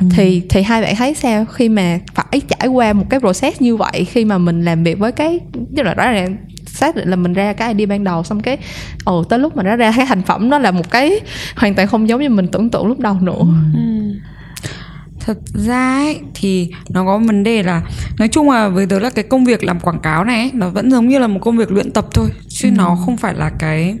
[0.00, 0.06] Ừ.
[0.14, 3.76] thì thì hai bạn thấy sao khi mà phải trải qua một cái process như
[3.76, 5.40] vậy khi mà mình làm việc với cái
[5.76, 8.58] tức là rõ ràng xác định là mình ra cái idea ban đầu xong cái
[9.04, 11.20] ồ tới lúc mà nó ra cái thành phẩm nó là một cái
[11.56, 13.40] hoàn toàn không giống như mình tưởng tượng lúc đầu nữa
[13.74, 13.80] Ừ.
[15.20, 17.82] thật ra ấy, thì nó có vấn đề là
[18.18, 20.68] nói chung là với tớ là cái công việc làm quảng cáo này ấy, nó
[20.68, 23.50] vẫn giống như là một công việc luyện tập thôi chứ nó không phải là
[23.58, 23.96] cái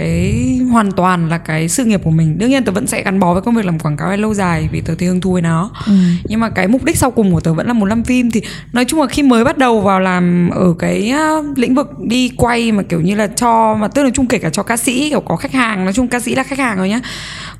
[0.00, 2.38] cái hoàn toàn là cái sự nghiệp của mình.
[2.38, 4.34] Đương nhiên tớ vẫn sẽ gắn bó với công việc làm quảng cáo hay lâu
[4.34, 5.70] dài vì tớ thấy hứng thú với nó.
[5.86, 5.92] Ừ.
[6.24, 8.42] nhưng mà cái mục đích sau cùng của tớ vẫn là muốn làm phim thì
[8.72, 11.12] nói chung là khi mới bắt đầu vào làm ở cái
[11.56, 14.50] lĩnh vực đi quay mà kiểu như là cho mà tức là chung kể cả
[14.50, 16.88] cho ca sĩ kiểu có khách hàng nói chung ca sĩ là khách hàng rồi
[16.88, 17.00] nhá.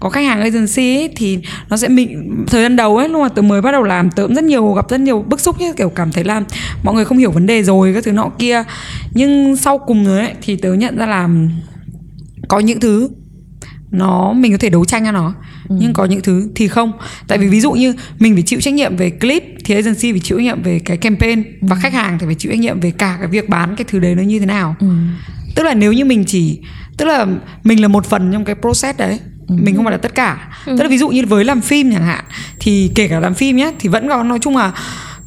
[0.01, 3.29] Có khách hàng agency ấy, thì nó sẽ mình thời gian đầu ấy lúc mà
[3.29, 5.73] tớ mới bắt đầu làm tớ cũng rất nhiều gặp rất nhiều bức xúc nhá
[5.77, 6.43] kiểu cảm thấy là
[6.83, 8.65] mọi người không hiểu vấn đề rồi các thứ nọ kia.
[9.13, 11.29] Nhưng sau cùng rồi ấy thì tớ nhận ra là
[12.51, 13.09] có những thứ
[13.91, 15.35] nó mình có thể đấu tranh cho nó
[15.69, 15.77] Ừ.
[15.81, 16.93] nhưng có những thứ thì không.
[17.29, 20.21] Tại vì ví dụ như mình phải chịu trách nhiệm về clip thì agency phải
[20.21, 22.91] chịu trách nhiệm về cái campaign và khách hàng thì phải chịu trách nhiệm về
[22.91, 24.77] cả cái việc bán cái thứ đấy nó như thế nào.
[24.81, 24.87] Ừ.
[25.55, 26.61] tức là nếu như mình chỉ
[26.97, 27.27] tức là
[27.65, 30.49] mình là một phần trong cái process đấy mình không phải là tất cả.
[30.67, 32.25] Tức là ví dụ như với làm phim chẳng hạn
[32.61, 34.73] thì kể cả làm phim nhé thì vẫn có nói chung là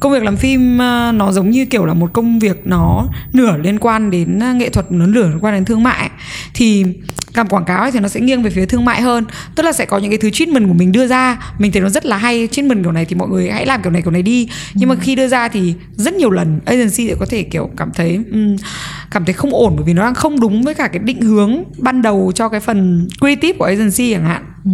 [0.04, 3.56] công việc làm phim ờ, nó giống như kiểu là một công việc nó nửa
[3.56, 6.10] liên quan đến ờ, nghệ thuật nó nửa liên quan đến thương mại.
[6.54, 6.84] Thì
[7.34, 9.24] làm quảng cáo ấy thì nó sẽ nghiêng về phía thương mại hơn.
[9.54, 11.52] Tức là sẽ có những cái thứ treatment của mình đưa ra.
[11.58, 13.92] Mình thấy nó rất là hay treatment kiểu này thì mọi người hãy làm kiểu
[13.92, 14.48] này kiểu này đi.
[14.74, 17.90] Nhưng mà khi đưa ra thì rất nhiều lần agency sẽ có thể kiểu cảm
[17.94, 18.20] thấy
[19.10, 21.64] cảm thấy không ổn bởi vì nó đang không đúng với cả cái định hướng
[21.78, 24.42] ban đầu cho cái phần creative của agency chẳng hạn.
[24.64, 24.70] Ừ.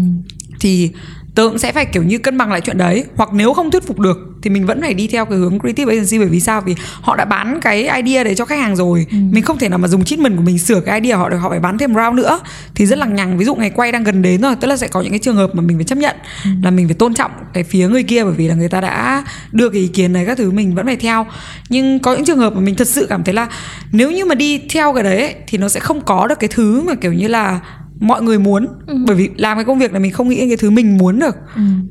[0.60, 0.90] thì
[1.34, 3.04] tớ cũng sẽ phải kiểu như cân bằng lại chuyện đấy.
[3.16, 5.92] Hoặc nếu không thuyết phục được thì mình vẫn phải đi theo cái hướng creative
[5.92, 6.60] agency bởi vì sao?
[6.60, 9.06] Vì họ đã bán cái idea đấy cho khách hàng rồi.
[9.10, 11.50] Mình không thể nào mà dùng treatment của mình sửa cái idea họ được họ
[11.50, 12.40] phải bán thêm round nữa.
[12.74, 13.38] Thì rất lằng nhằng.
[13.38, 15.36] Ví dụ ngày quay đang gần đến rồi tức là sẽ có những cái trường
[15.36, 16.16] hợp mà mình phải chấp nhận
[16.62, 19.24] là mình phải tôn trọng cái phía người kia bởi vì là người ta đã
[19.52, 21.26] đưa cái ý kiến này các thứ mình vẫn phải theo.
[21.68, 23.48] Nhưng có những trường hợp mà mình thật sự cảm thấy là
[23.92, 26.48] nếu như mà đi theo cái đấy ấy, thì nó sẽ không có được cái
[26.52, 27.60] thứ mà kiểu như là
[28.00, 28.66] mọi người muốn.
[29.06, 31.18] Bởi vì làm cái công việc này mình không nghĩ đến cái thứ mình muốn
[31.18, 31.36] được.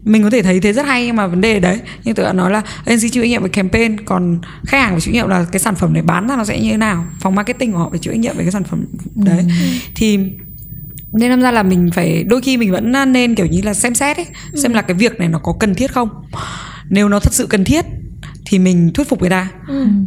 [0.04, 1.80] Mình có thể thấy thế rất hay nhưng mà vấn đề đấy.
[2.04, 5.02] Nhưng tôi đã nói là agency chịu trách nhiệm về campaign còn khách hàng phải
[5.02, 7.06] chịu trách nhiệm là cái sản phẩm này bán ra nó sẽ như thế nào?
[7.20, 9.46] Phòng marketing của họ phải chịu trách nhiệm về cái sản phẩm đấy.
[9.96, 10.20] Thì
[11.14, 13.96] nên năm ra là mình phải đôi khi mình vẫn nên kiểu như là xem
[13.96, 16.10] xét ấy xem là cái việc này nó có cần thiết không.
[16.90, 17.86] Nếu nó thật sự cần thiết
[18.46, 19.50] thì mình thuyết phục người ta.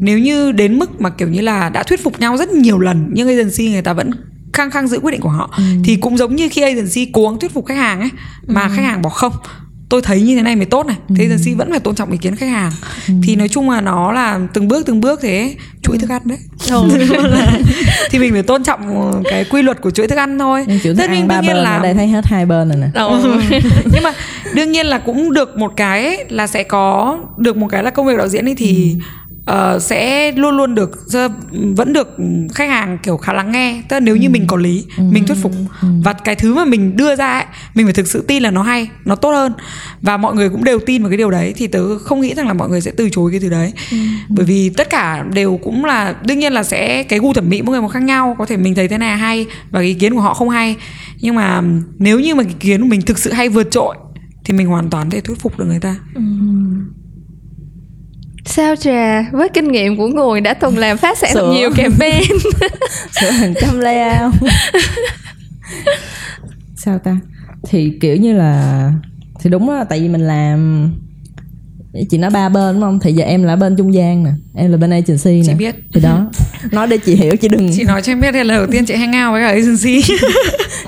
[0.00, 3.10] Nếu như đến mức mà kiểu như là đã thuyết phục nhau rất nhiều lần
[3.12, 4.10] nhưng agency người ta vẫn
[4.52, 5.58] khăng khăng giữ quyết định của họ.
[5.84, 8.10] Thì cũng giống như khi agency cố gắng thuyết phục khách hàng ấy
[8.46, 9.32] mà khách hàng bảo không
[9.88, 10.96] tôi thấy như thế này mới tốt này.
[11.16, 12.72] Thế agency vẫn phải tôn trọng ý kiến khách hàng.
[13.22, 16.38] Thì nói chung là nó là từng bước từng bước thế chuỗi thức ăn đấy.
[18.10, 18.80] Thì mình phải tôn trọng
[19.30, 20.66] cái quy luật của chuỗi thức ăn thôi.
[20.82, 22.76] Chịu thức ăn ba đương nhiên bên là- ở đây thấy hết hai bên rồi
[22.80, 22.86] nè.
[22.94, 23.20] Ờ.
[23.92, 24.12] nhưng mà
[24.54, 27.90] đương nhiên là cũng được một cái ấy, là sẽ có được một cái là
[27.90, 28.96] công việc đạo diễn ấy thì
[29.44, 30.90] ờ, sẽ luôn luôn được
[31.76, 32.16] vẫn được
[32.54, 33.82] khách hàng kiểu khá lắng nghe.
[33.88, 35.52] Tức là nếu như mình có lý mình thuyết phục.
[36.04, 38.62] Và cái thứ mà mình đưa ra ấy mình phải thực sự tin là nó
[38.62, 39.52] hay nó tốt hơn.
[40.02, 42.46] Và mọi người cũng đều tin vào cái điều đấy thì tớ không nghĩ rằng
[42.46, 43.72] là mọi người sẽ từ chối cái thứ đấy.
[44.28, 47.62] Bởi vì tất cả đều cũng là đương nhiên là sẽ cái gu thẩm mỹ
[47.62, 50.14] mỗi người một khác nhau có thể mình thấy thế này hay và ý kiến
[50.14, 50.76] của họ không hay.
[51.20, 51.62] Nhưng mà
[51.98, 53.96] nếu như mà ý kiến của mình thực sự hay vượt trội
[54.44, 55.96] thì mình hoàn toàn thể thuyết phục được người ta
[58.44, 61.52] sao trà với kinh nghiệm của người đã từng làm phát sản Sữa.
[61.54, 62.22] nhiều campaign.
[63.20, 64.34] Sửa hàng trăm layout.
[66.76, 67.16] Sao ta?
[67.68, 68.90] Thì kiểu như là
[69.40, 70.90] thì đúng đó tại vì mình làm
[72.10, 72.98] chị nói ba bên đúng không?
[73.00, 75.42] Thì giờ em là bên trung gian nè em là bên agency nè.
[75.46, 75.74] Chị biết.
[75.94, 76.30] thì đó.
[76.72, 78.84] Nói để chị hiểu chị đừng chị nói cho em biết đây là đầu tiên
[78.84, 80.02] chị hang out với cả agency.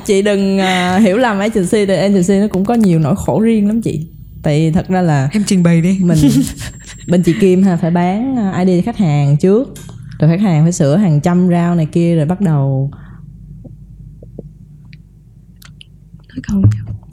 [0.06, 3.66] Chị đừng à, hiểu lầm agency tại agency nó cũng có nhiều nỗi khổ riêng
[3.68, 4.06] lắm chị
[4.44, 5.98] tại thật ra là em trình bày đi.
[6.00, 6.18] mình
[7.08, 9.74] bên chị Kim ha phải bán à, ID cho khách hàng trước.
[10.18, 12.90] Rồi khách hàng phải sửa hàng trăm rau này kia rồi bắt đầu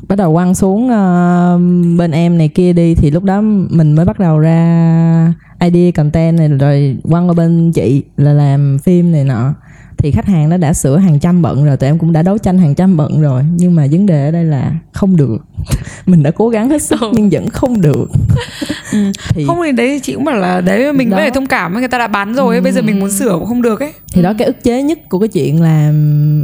[0.07, 1.59] bắt đầu quăng xuống ờ,
[1.97, 2.95] bên em này kia đi.
[2.95, 7.71] Thì lúc đó mình mới bắt đầu ra idea content này rồi quăng qua bên
[7.71, 9.53] chị là làm phim này nọ
[10.01, 12.37] thì khách hàng nó đã sửa hàng trăm bận rồi tụi em cũng đã đấu
[12.37, 13.43] tranh hàng trăm bận rồi.
[13.55, 15.37] Nhưng mà vấn đề ở đây là không được.
[16.05, 18.09] Mình đã cố gắng hết sức nhưng vẫn không được.
[19.29, 21.17] Thì không thì đấy chị cũng bảo là đấy mình Đó.
[21.17, 23.37] mới phải thông cảm người ta đã bán rồi ấy, bây giờ mình muốn sửa
[23.39, 23.93] cũng không được ấy.
[24.13, 25.93] Thì đó cái ức chế nhất của cái chuyện là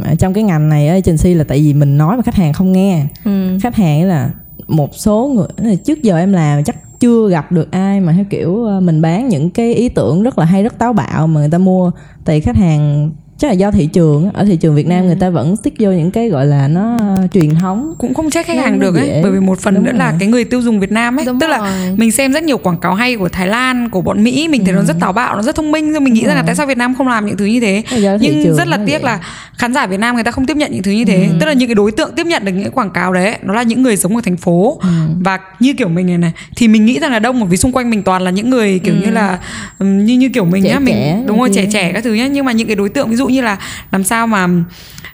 [0.04, 2.72] ở trong cái ngành này agency là tại vì mình nói mà khách hàng không
[2.72, 3.06] nghe.
[3.26, 3.58] Ừ.
[3.62, 4.30] khách hàng là
[4.68, 8.64] một số người trước giờ em làm chắc chưa gặp được ai mà theo kiểu
[8.64, 11.50] ờ, mình bán những cái ý tưởng rất là hay rất táo bạo mà người
[11.50, 11.92] ta mua.
[12.26, 15.30] Tại khách hàng chắc là do thị trường ở thị trường Việt Nam người ta
[15.30, 17.94] vẫn stick vô những cái gọi là nó ờ, truyền thống.
[17.98, 19.02] Cũng không trách khách hàng được dễ.
[19.02, 20.18] ấy bởi vì một phần Đúng nữa là rồi.
[20.20, 21.96] cái người tiêu dùng Việt Nam ấy Đúng tức là rồi.
[21.98, 24.74] mình xem rất nhiều quảng cáo hay của Thái Lan của bọn Mỹ mình thấy
[24.74, 26.48] nó rất táo bạo nó rất thông minh rồi mình nghĩ Đúng rằng là rồi.
[26.48, 27.84] tại sao Việt Nam không làm những thứ như thế?
[28.22, 29.12] Nhưng rất là tiếc vậy.
[29.12, 29.20] là
[29.58, 31.30] khán giả Việt Nam người ta không tiếp nhận những thứ như thế.
[31.40, 33.54] Tức là những cái đối tượng tiếp nhận được những cái quảng cáo đấy nó
[33.54, 34.80] là những người sống ở thành phố.
[35.20, 37.72] Và như kiểu mình này này thì mình nghĩ rằng là đông bởi vì xung
[37.72, 39.40] quanh mình toàn là những người kiểu như là
[39.80, 42.28] như như kiểu mình Trẻ nhá mình đúng rồi trẻ trẻ các thứ nhá.
[42.28, 43.58] Nhưng mà những cái đối tượng ví dụ như là
[43.92, 44.48] làm sao mà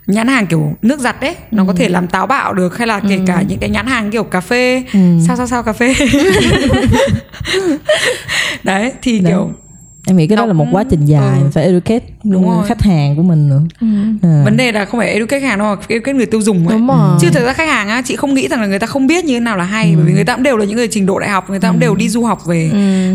[0.08, 3.02] nhãn hàng kiểu nước giặt ấy nó có thể làm táo bạo được hay là
[3.10, 4.84] kể cả những cái nhãn hàng kiểu cà phê
[5.28, 5.93] sao sao sao cà phê.
[8.63, 9.32] Đấy thì Đấy.
[9.34, 9.52] kiểu
[10.08, 11.48] em nghĩ cái đó là một quá trình dài ừ.
[11.54, 12.68] phải educate Đúng rồi.
[12.68, 13.62] khách hàng của mình nữa.
[14.22, 14.42] À.
[14.46, 16.78] vấn đề là không phải educate khách hàng đâu mà educate người tiêu dùng ấy.
[16.78, 17.18] Đúng rồi.
[17.22, 19.26] chứ thực ra khách hàng á chị không nghĩ rằng là người ta không biết
[19.26, 21.06] như thế nào là hay bởi vì người ta cũng đều là những người trình
[21.06, 22.70] độ đại học người ta cũng đều đi du học về.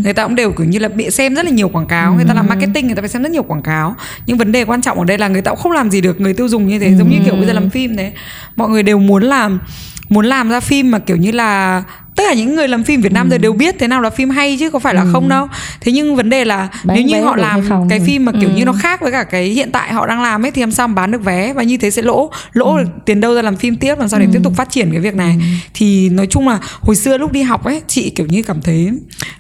[0.05, 2.25] Người ta cũng đều kiểu như là bị xem rất là nhiều quảng cáo người
[2.29, 3.95] ta làm marketing người ta phải xem rất nhiều quảng cáo.
[4.27, 6.21] Nhưng vấn đề quan trọng ở đây là người ta cũng không làm gì được
[6.21, 8.13] người tiêu dùng như thế giống như kiểu bây giờ làm phim đấy.
[8.57, 9.59] Mọi người đều muốn làm
[10.09, 11.83] muốn làm ra phim mà kiểu như là
[12.19, 14.31] tất cả những người làm phim Việt Nam giờ đều biết thế nào là phim
[14.31, 15.49] hay chứ có phải là không đâu.
[15.81, 18.65] Thế nhưng vấn đề là Bán nếu như họ làm cái phim mà kiểu như
[18.65, 20.95] nó khác với cả cái hiện tại họ đang làm ấy thì làm sao mà
[20.95, 21.53] bán được vé?
[21.53, 24.21] Và như thế sẽ lỗ lỗ được tiền đâu ra làm phim tiếp làm sao
[24.21, 25.39] để tiếp tục phát triển cái việc này?
[25.75, 28.91] Thì nói chung là hồi xưa lúc đi học ấy chị kiểu như cảm thấy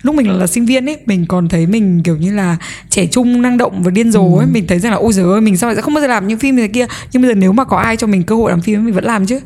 [0.02, 2.56] lúc mình là, là sinh viên ấy mình còn thấy mình kiểu như là
[2.90, 5.40] trẻ trung năng động và điên rồ ấy mình thấy rằng là ôi giời ơi
[5.40, 6.86] mình sao lại sẽ không bao giờ làm những phim như thế kia?
[7.12, 9.04] Nhưng bây giờ nếu mà có ai cho mình cơ hội làm phim mình vẫn
[9.04, 9.40] làm chứ.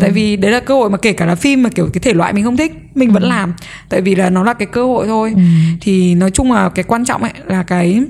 [0.00, 2.14] Tại vì đấy là cơ hội mà kể cả là phim mà kiểu cái thể
[2.14, 3.54] loại mình không thích mình vẫn làm.
[3.88, 5.34] Tại vì là nó là cái cơ hội thôi.
[5.80, 8.02] Thì nói chung là cái quan trọng ấy là cái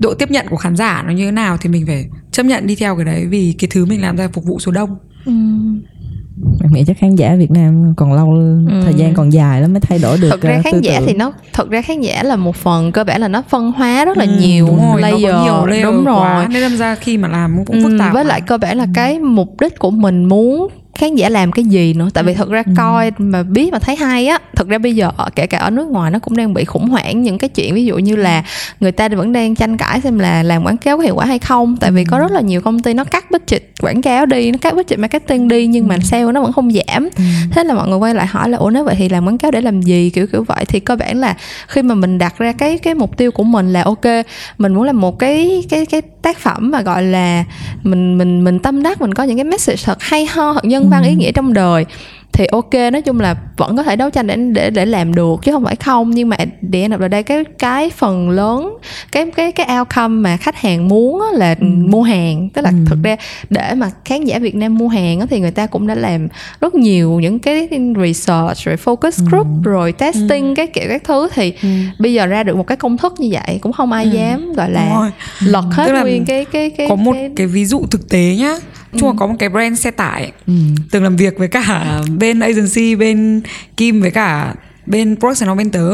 [0.00, 2.66] độ tiếp nhận của khán giả nó như thế nào thì mình phải chấp nhận
[2.66, 3.26] đi theo cái đấy.
[3.26, 4.96] Vì cái thứ mình làm ra phục vụ số đông.
[6.62, 8.34] Em nghĩ chắc khán giả Việt Nam còn lâu
[8.84, 10.94] thời gian còn dài lắm mới thay đổi được thực ra ờ, khán tư giả
[10.98, 11.08] tưởng.
[11.08, 14.04] thì nó thực ra khán giả là một phần cơ bản là nó phân hóa
[14.04, 16.16] rất là Ừ, nhiều đúng rồi layer, nó có nhiều layer đúng rồi.
[16.20, 18.28] Quá nên đâm ra khi mà làm cũng, cũng Ừ, phức tạp với mà.
[18.28, 21.94] lại cơ bản là cái mục đích của mình muốn khán giả làm cái gì
[21.94, 22.08] nữa?
[22.14, 25.10] Tại vì thật ra coi mà biết mà thấy hay á thật ra bây giờ
[25.34, 27.84] kể cả ở nước ngoài nó cũng đang bị khủng hoảng những cái chuyện ví
[27.84, 28.44] dụ như là
[28.80, 31.38] người ta vẫn đang tranh cãi xem là làm quảng cáo có hiệu quả hay
[31.38, 31.76] không.
[31.76, 34.58] Tại vì có rất là nhiều công ty nó cắt budget quảng cáo đi nó
[34.58, 37.08] cắt budget marketing đi nhưng mà sale nó vẫn không giảm.
[37.52, 39.50] Thế là mọi người quay lại hỏi là ủa nếu vậy thì làm quảng cáo
[39.50, 40.10] để làm gì?
[40.10, 40.64] Kiểu kiểu vậy.
[40.68, 41.34] Thì cơ bản là
[41.68, 44.04] khi mà mình đặt ra cái cái mục tiêu của mình là ok
[44.58, 47.44] mình muốn làm một cái cái cái tác phẩm mà gọi là
[47.82, 50.79] mình mình mình tâm đắc mình có những cái message thật hay ho thật nhân
[50.88, 51.84] văn ý nghĩa trong đời
[52.32, 55.40] thì ok nói chung là vẫn có thể đấu tranh để để để làm được
[55.42, 56.10] chứ không phải không.
[56.10, 58.76] Nhưng mà để ở đây cái cái phần lớn
[59.12, 62.48] cái cái cái outcome mà khách hàng muốn là mua hàng.
[62.48, 63.16] Tức là thực ra
[63.50, 66.28] để mà khán giả Việt Nam mua hàng thì người ta cũng đã làm
[66.60, 71.28] rất nhiều những cái research rồi focus group rồi testing cái kiểu các thứ.
[71.34, 71.52] Thì
[71.98, 74.70] bây giờ ra được một cái công thức như vậy cũng không ai dám gọi
[74.70, 78.08] là lật hết Tức nguyên cái cái cái có một cái, cái ví dụ thực
[78.08, 78.54] tế nhá
[78.98, 80.32] chung là có một cái brand xe tải.
[80.90, 83.42] Từng làm việc với cả bên agency bên
[83.76, 84.54] Kim với cả
[84.86, 85.90] bên professional bên tớ.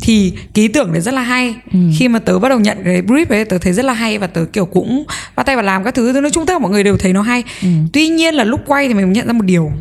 [0.00, 1.54] Thì cái ý tưởng đấy rất là hay.
[1.98, 4.26] Khi mà tớ bắt đầu nhận cái brief ấy tớ thấy rất là hay và
[4.26, 5.04] tớ kiểu cũng
[5.36, 6.12] bắt tay vào làm các thứ.
[6.12, 7.42] Tớ nói chung tất cả mọi người đều thấy nó hay.
[7.92, 9.72] Tuy nhiên là lúc quay thì mình nhận ra một điều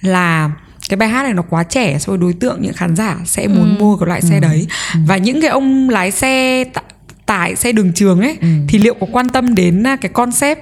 [0.00, 0.50] là
[0.88, 3.48] cái bài hát này nó quá trẻ so với đối tượng những khán giả sẽ
[3.48, 4.66] muốn mua cái loại xe đấy.
[5.06, 6.82] Và những cái ông lái xe tạ-
[7.26, 8.36] tải xe đường trường ấy
[8.68, 10.58] thì liệu có quan tâm đến à, cái concept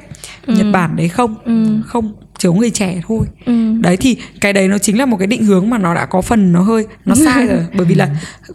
[0.46, 1.34] Nhật Bản đấy không?
[1.86, 3.26] Không chỉ có người trẻ thôi.
[3.80, 6.20] Đấy thì cái đấy nó chính là một cái định hướng mà nó đã có
[6.22, 7.66] phần nó hơi nó sai rồi.
[7.74, 8.08] Bởi vì là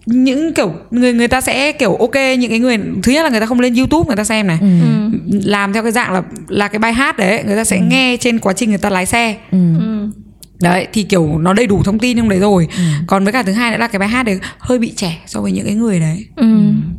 [0.06, 3.40] những kiểu người người ta sẽ kiểu ok những cái người thứ nhất là người
[3.40, 4.60] ta không lên YouTube người ta xem này.
[5.44, 8.40] Làm theo cái dạng là là cái bài hát đấy người ta sẽ nghe trên
[8.40, 9.38] quá trình người ta lái xe
[10.62, 12.68] đấy thì kiểu nó đầy đủ thông tin trong đấy rồi.
[13.08, 15.42] Còn với cả thứ hai nữa là cái bài hát đấy hơi bị trẻ so
[15.42, 16.26] với những cái người đấy.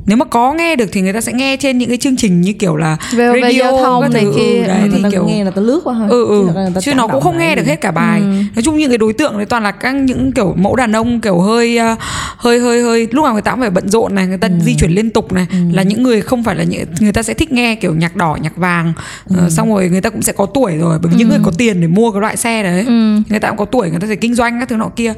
[0.06, 2.40] Nếu mà có nghe được thì người ta sẽ nghe trên những cái chương trình
[2.40, 4.32] như kiểu là VOV giao thông này thứ.
[4.36, 4.62] kia.
[4.62, 6.08] ừ, đấy người thì ta kiểu nghe là ta lướt qua thôi.
[6.10, 6.48] Ừ ừ.
[6.80, 8.20] Chứ nó cũng không nghe được hết cả bài.
[8.54, 11.20] Nói chung những cái đối tượng đấy toàn là các những kiểu mẫu đàn ông
[11.20, 11.98] kiểu hơi uh,
[12.36, 14.74] hơi hơi hơi lúc nào người ta cũng phải bận rộn này người ta di
[14.74, 15.46] chuyển liên tục này.
[15.72, 18.36] Là những người không phải là những người ta sẽ thích nghe kiểu nhạc đỏ
[18.42, 18.92] nhạc vàng.
[19.36, 21.52] Ờ, xong rồi người ta cũng sẽ có tuổi rồi bởi vì những người có
[21.58, 22.84] tiền để mua cái loại xe đấy.
[23.28, 25.14] Người ta ta cũng có tuổi người ta sẽ kinh doanh các thứ nọ kia.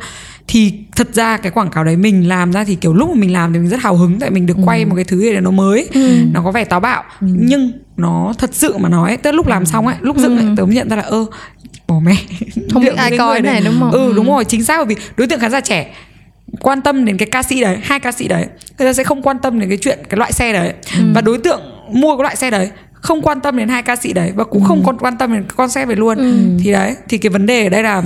[0.48, 3.32] Thì thật ra cái quảng cáo đấy mình làm ra thì kiểu lúc mà mình
[3.32, 4.62] làm thì mình rất hào hứng tại mình được Ừ.
[4.66, 5.88] quay một cái thứ gì đấy nó mới
[6.32, 7.02] nó có vẻ táo bạo.
[7.20, 10.64] Nhưng nó thật sự mà nói tức lúc làm xong ấy lúc dựng ấy tớ
[10.64, 11.26] mới nhận ra là ơ
[11.86, 12.16] bỏ mẹ.
[12.72, 13.90] Không biết ai coi này đúng không?
[13.90, 15.94] ừ đúng rồi chính xác bởi vì đối tượng khán giả trẻ
[16.60, 18.46] quan tâm đến cái ca sĩ đấy hai ca sĩ đấy
[18.78, 20.72] người ta sẽ không quan tâm đến cái chuyện cái loại xe đấy.
[21.14, 21.60] Và đối tượng
[21.92, 24.64] mua cái loại xe đấy không quan tâm đến hai ca sĩ đấy và cũng
[24.64, 26.18] không còn quan tâm đến cái con xe về luôn.
[26.62, 28.02] Thì đấy thì cái vấn đề ở đây là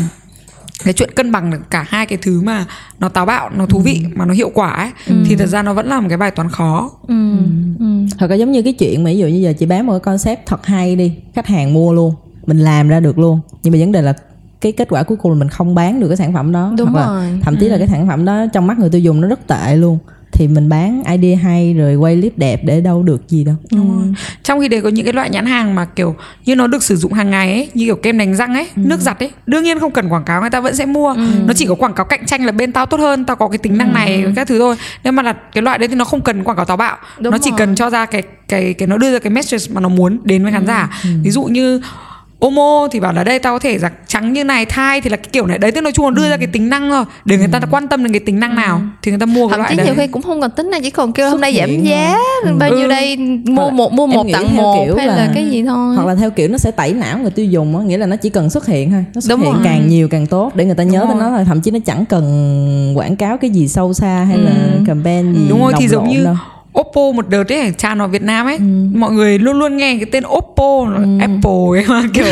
[0.84, 2.64] cái chuyện cân bằng được cả hai cái thứ mà
[3.00, 4.90] nó táo bạo nó thú vị mà nó hiệu quả ấy
[5.26, 6.90] thì thật ra nó vẫn là một cái bài toán khó.
[7.08, 7.36] Ừ.
[7.78, 7.86] Ừ.
[8.18, 10.00] thật ra giống như cái chuyện mà ví dụ như giờ chị bán một cái
[10.00, 12.14] concept thật hay đi khách hàng mua luôn
[12.46, 13.40] mình làm ra được luôn.
[13.62, 14.12] Nhưng mà vấn đề là
[14.60, 16.88] cái kết quả cuối cùng là mình không bán được cái sản phẩm đó Đúng
[16.90, 17.38] hoặc là rồi.
[17.42, 19.76] thậm chí là cái sản phẩm đó trong mắt người tiêu dùng nó rất tệ
[19.76, 19.98] luôn
[20.36, 23.54] thì mình bán idea hay rồi quay clip đẹp để đâu được gì đâu.
[24.42, 26.96] Trong khi đấy có những cái loại nhãn hàng mà kiểu như nó được sử
[26.96, 29.80] dụng hàng ngày ấy như kiểu kem đánh răng ấy nước giặt ấy đương nhiên
[29.80, 31.14] không cần quảng cáo người ta vẫn sẽ mua.
[31.46, 33.58] Nó chỉ có quảng cáo cạnh tranh là bên tao tốt hơn tao có cái
[33.58, 34.76] tính năng này các thứ thôi.
[35.04, 36.96] Nhưng mà là cái loại đấy thì nó không cần quảng cáo táo bạo.
[37.18, 37.58] Đúng nó chỉ rồi.
[37.58, 40.42] cần cho ra cái cái cái nó đưa ra cái message mà nó muốn đến
[40.42, 41.00] với khán giả.
[41.22, 41.80] Ví dụ như
[42.44, 45.00] Omo thì bảo là đây tao có thể giặt trắng như này thai.
[45.00, 45.58] Thì là cái kiểu này.
[45.58, 47.88] Đấy tức nói chung là đưa ra cái tính năng thôi để người ta quan
[47.88, 49.86] tâm đến cái tính năng nào thì người ta mua cái thậm loại chí đấy.
[49.86, 52.16] nhiều khi cũng không cần tính này chỉ còn kêu hôm nay giảm giá
[52.58, 52.88] bao nhiêu Ừ.
[52.88, 55.94] đây mua là một mua một tặng một kiểu hay là, là- cái gì thôi.
[55.96, 58.16] hoặc là theo kiểu nó sẽ tẩy não người tiêu dùng á nghĩa là nó
[58.16, 59.62] chỉ cần xuất hiện thôi nó xuất Đúng hiện rồi.
[59.64, 61.30] càng nhiều càng tốt để người ta nhớ Đúng tới rồi.
[61.30, 61.44] nó thôi.
[61.44, 64.52] Thậm chí nó chẳng cần quảng cáo cái gì sâu xa hay là
[64.86, 66.34] campaign gì đúng rồi thì giống như đâu.
[66.80, 68.58] Oppo một đợt ấy tràn vào Việt Nam ấy.
[68.94, 70.86] Mọi người luôn luôn nghe cái tên Oppo
[71.20, 72.26] Apple ấy mà kiểu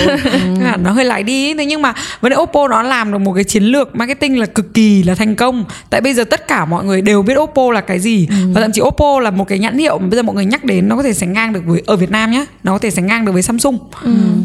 [0.60, 1.54] là nó hơi lại đi ấy.
[1.58, 4.46] thế nhưng mà vấn đề Oppo nó làm được một cái chiến lược marketing là
[4.46, 5.64] cực kỳ là thành công.
[5.90, 8.28] Tại bây giờ tất cả mọi người đều biết Oppo là cái gì.
[8.52, 10.64] Và thậm chí Oppo là một cái nhãn hiệu mà bây giờ mọi người nhắc
[10.64, 12.90] đến nó có thể sánh ngang được với ở Việt Nam nhá nó có thể
[12.90, 13.78] sánh ngang được với Samsung.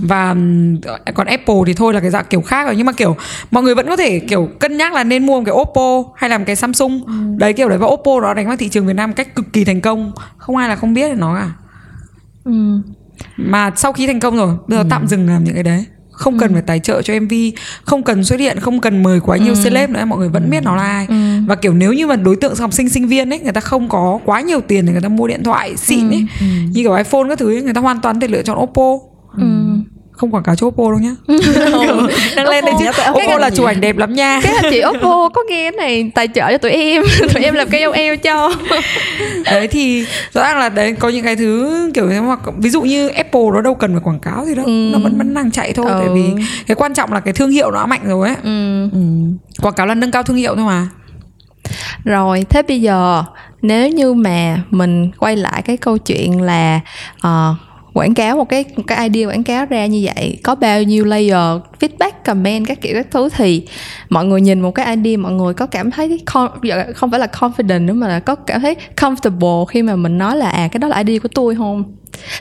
[0.01, 0.77] Và ừm,
[1.15, 2.75] còn Apple thì thôi là cái dạng kiểu khác rồi.
[2.75, 3.15] Nhưng mà kiểu
[3.51, 6.29] mọi người vẫn có thể kiểu cân nhắc là nên mua một cái Oppo hay
[6.29, 7.01] là một cái Samsung.
[7.37, 7.77] Đấy kiểu đấy.
[7.77, 9.86] Và Oppo nó đánh vào thị trường Việt Nam cách cực kỳ thành công
[10.37, 11.51] không ai là không biết nó cả.
[12.43, 12.81] Ừ.
[13.37, 15.85] mà sau khi thành công rồi bây giờ tạm dừng làm những cái đấy.
[16.11, 17.33] Không cần phải tài trợ cho MV
[17.83, 20.63] không cần xuất hiện không cần mời quá nhiều celeb nữa mọi người vẫn biết
[20.63, 21.07] nó là ai.
[21.47, 23.89] Và kiểu nếu như mà đối tượng học sinh sinh viên ấy người ta không
[23.89, 26.25] có quá nhiều tiền để người ta mua điện thoại xịn ấy.
[26.71, 28.91] Như kiểu iPhone các thứ ấy, người ta hoàn toàn thể lựa chọn Oppo.
[29.37, 29.43] Ừ.
[30.17, 31.15] không quảng cáo cho Oppo đâu nhá.
[32.35, 32.85] Đang lên đây chứ.
[33.11, 34.39] Oppo là chụp ảnh đẹp lắm nha.
[34.43, 37.03] cái anh chị Oppo có nghe cái này tài trợ cho tụi em.
[37.33, 38.51] Tụi em làm cây eo cho.
[39.45, 42.81] Đấy thì rõ ràng là đấy có những cái thứ kiểu như mà ví dụ
[42.81, 44.65] như Apple nó đâu cần phải quảng cáo gì đâu.
[44.65, 44.89] Ừ.
[44.93, 46.13] nó vẫn vẫn đang chạy thôi tại Ừ.
[46.13, 48.37] vì cái quan trọng là cái thương hiệu nó mạnh rồi ấy.
[48.43, 48.83] Ừ.
[48.93, 48.99] ừ.
[49.61, 50.87] quảng cáo là nâng cao thương hiệu thôi mà.
[52.05, 53.23] Rồi, thế bây giờ
[53.61, 56.79] nếu như mà mình quay lại cái câu chuyện là
[57.21, 57.55] ờ,
[57.97, 61.05] quảng cáo một cái một cái idea quảng cáo ra như vậy có bao nhiêu
[61.05, 63.67] layer feedback comment các kiểu các thứ thì
[64.09, 67.19] mọi người nhìn một cái idea mọi người có cảm thấy con, dạ, không phải
[67.19, 70.67] là confident nữa mà là có cảm thấy comfortable khi mà mình nói là à
[70.71, 71.83] cái đó là idea của tôi không?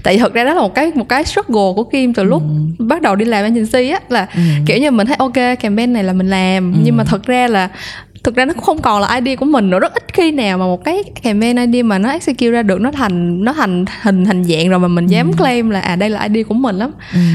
[0.02, 2.42] Tại vì thực ra đó là một cái một cái struggle của Kim từ lúc
[2.78, 4.28] bắt đầu đi làm agency á là
[4.66, 7.68] kiểu như mình thấy ok campaign này là mình làm nhưng mà thật ra là
[8.26, 9.78] thực ra nó không còn là idea của mình nữa.
[9.78, 12.90] Rất ít khi nào mà một cái campaign idea mà nó execute ra được nó
[12.90, 16.22] thành nó thành hình thành dạng rồi mà mình dám claim là à đây là
[16.22, 16.90] idea của mình lắm.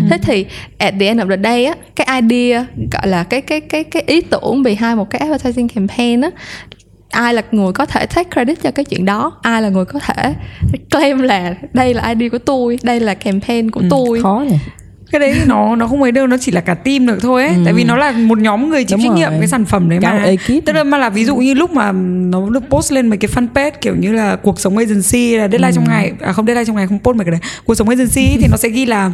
[0.10, 0.46] Thế thì
[0.78, 4.04] at the end of the day á cái idea gọi là cái cái cái cái
[4.08, 6.30] ý tưởng behind một cái advertising campaign á
[7.10, 9.32] ai là người có thể take credit cho cái chuyện đó?
[9.42, 10.34] Ai là người có thể
[10.92, 14.22] claim là đây là idea của tôi đây là campaign của tôi?
[14.22, 14.58] khó nhỉ
[15.12, 17.44] cái đấy thì nó nó không ấy đâu nó chỉ là cả team được thôi
[17.48, 17.56] ấy.
[17.66, 20.00] Tại vì nó là một nhóm người chịu Đúng trách nhiệm cái sản phẩm đấy
[20.02, 20.24] Cả mà.
[20.24, 20.66] ekip.
[20.66, 23.32] tức là mà là ví dụ như lúc mà nó được post lên mấy cái
[23.36, 26.76] fanpage kiểu như là cuộc sống agency là deadline trong ngày à không deadline trong
[26.76, 27.42] ngày không post mấy cái đấy.
[27.66, 29.12] Cuộc sống agency thì nó sẽ ghi là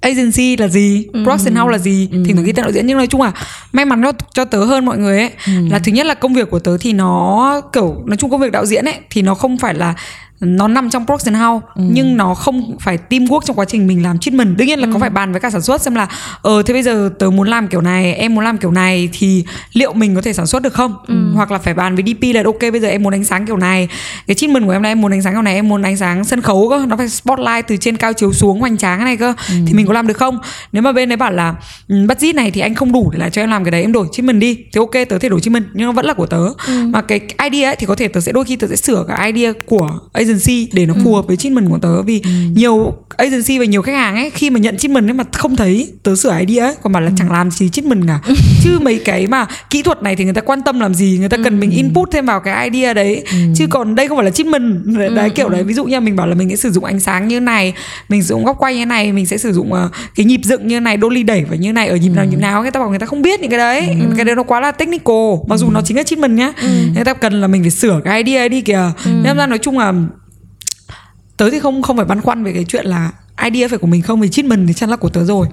[0.00, 2.86] agency là gì, production house là gì thì nó ghi tên đạo diễn.
[2.86, 3.32] Nhưng nói chung là
[3.72, 6.50] may mắn cho, cho tớ hơn mọi người ấy là thứ nhất là công việc
[6.50, 9.58] của tớ thì nó kiểu nói chung công việc đạo diễn ấy thì nó không
[9.58, 9.94] phải là
[10.40, 14.18] nó nằm trong production house nhưng nó không phải teamwork trong quá trình mình làm
[14.18, 14.56] treatment.
[14.56, 16.08] Đương nhiên là có phải bàn với cả sản xuất xem là
[16.42, 19.44] ờ thế bây giờ tớ muốn làm kiểu này em muốn làm kiểu này thì
[19.72, 20.94] liệu mình có thể sản xuất được không?
[21.34, 23.56] Hoặc là phải bàn với DP là ok bây giờ em muốn ánh sáng kiểu
[23.56, 23.88] này
[24.26, 26.24] cái treatment của em là em muốn ánh sáng kiểu này em muốn ánh sáng
[26.24, 29.16] sân khấu cơ nó phải spotlight từ trên cao chiếu xuống hoành tráng cái này
[29.16, 30.38] cơ thì mình có làm được không?
[30.72, 31.54] Nếu mà bên đấy bảo là
[31.88, 33.92] "Ừ, budget này thì anh không đủ để lại cho em làm cái đấy em
[33.92, 34.54] đổi treatment đi.
[34.54, 36.40] Thì ok tớ thể đổi treatment nhưng nó vẫn là của tớ.
[36.68, 37.20] Mà cái
[37.50, 39.90] idea ấy, thì có thể tớ sẽ đôi khi tớ sẽ sửa cái idea của
[40.28, 42.02] agency để nó phù hợp với treatment của tớ.
[42.02, 42.22] Vì
[42.54, 45.92] nhiều agency và nhiều khách hàng ấy khi mà nhận treatment ấy mà không thấy
[46.02, 48.20] tớ sửa idea ấy còn bảo là chẳng làm gì treatment cả.
[48.62, 51.28] Chứ mấy cái mà kỹ thuật này thì người ta quan tâm làm gì người
[51.28, 53.24] ta cần mình input thêm vào cái idea đấy.
[53.56, 54.84] Chứ còn đây không phải là treatment.
[55.14, 55.64] Đấy kiểu đấy.
[55.64, 57.74] Ví dụ như mình bảo là mình sẽ sử dụng ánh sáng như này
[58.08, 59.78] mình sử dụng góc quay như này mình sẽ sử dụng uh,
[60.14, 62.62] cái nhịp dựng như này dolly đẩy vào như này ở nhịp nào nhịp nào
[62.62, 63.96] người ta bảo người ta không biết những cái đấy.
[64.16, 66.52] Cái đấy nó quá là technical mặc dù nó chính là treatment nhá.
[66.94, 68.92] Người ta cần là mình phải sửa cái idea đi kìa.
[69.22, 69.92] Nên ra nói chung là
[71.38, 73.10] tớ thì không không phải băn khoăn về cái chuyện là
[73.44, 75.46] idea phải của mình không vì treatment thì chắc là của tớ rồi.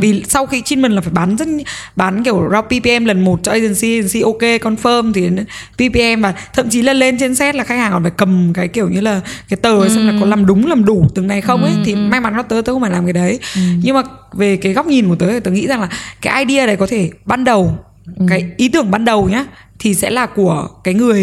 [0.00, 1.48] Vì sau khi treatment là phải bán rất
[1.96, 5.28] bán kiểu route PPM lần một cho agency agency ok confirm thì
[5.74, 8.68] PPM và thậm chí là lên trên set là khách hàng còn phải cầm cái
[8.68, 11.40] kiểu như là cái tờ ấy xem là có làm đúng làm đủ từng này
[11.40, 11.72] không ấy.
[11.84, 13.38] Thì may mắn là tớ tớ không phải làm cái đấy.
[13.82, 15.88] Nhưng mà về cái góc nhìn của tớ thì tớ nghĩ rằng là
[16.22, 17.78] cái idea này có thể ban đầu
[18.28, 19.44] cái ý tưởng ban đầu nhá
[19.78, 21.20] thì sẽ là của cái người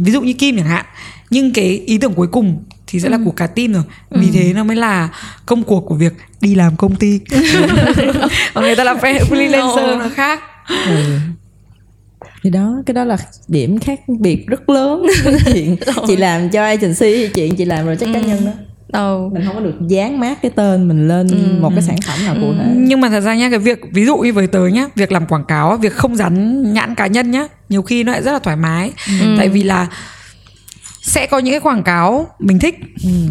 [0.00, 0.84] ví dụ như Kim chẳng hạn.
[1.30, 3.82] Nhưng cái ý tưởng cuối cùng thì sẽ là của cả team rồi.
[4.10, 5.08] Vì thế nó mới là
[5.46, 7.20] công cuộc của việc đi làm công ty.
[8.54, 10.40] Còn người ta làm freelancer nó khác.
[10.86, 11.18] Ừ.
[12.42, 13.16] thì đó cái đó là
[13.48, 15.06] điểm khác biệt rất lớn
[15.52, 15.76] chuyện
[16.06, 18.52] chị làm cho agency chuyện chị làm rồi chắc cá nhân đó.
[18.88, 21.26] Đâu mình không có được dán mát cái tên mình lên
[21.60, 22.72] một cái sản phẩm nào cụ thể.
[22.76, 25.26] Nhưng mà thật ra nhá cái việc ví dụ như với tớ nhá việc làm
[25.26, 28.38] quảng cáo việc không dán nhãn cá nhân nhá nhiều khi nó lại rất là
[28.38, 28.92] thoải mái.
[29.38, 29.86] Tại vì là
[31.06, 32.74] sẽ có những cái quảng cáo mình thích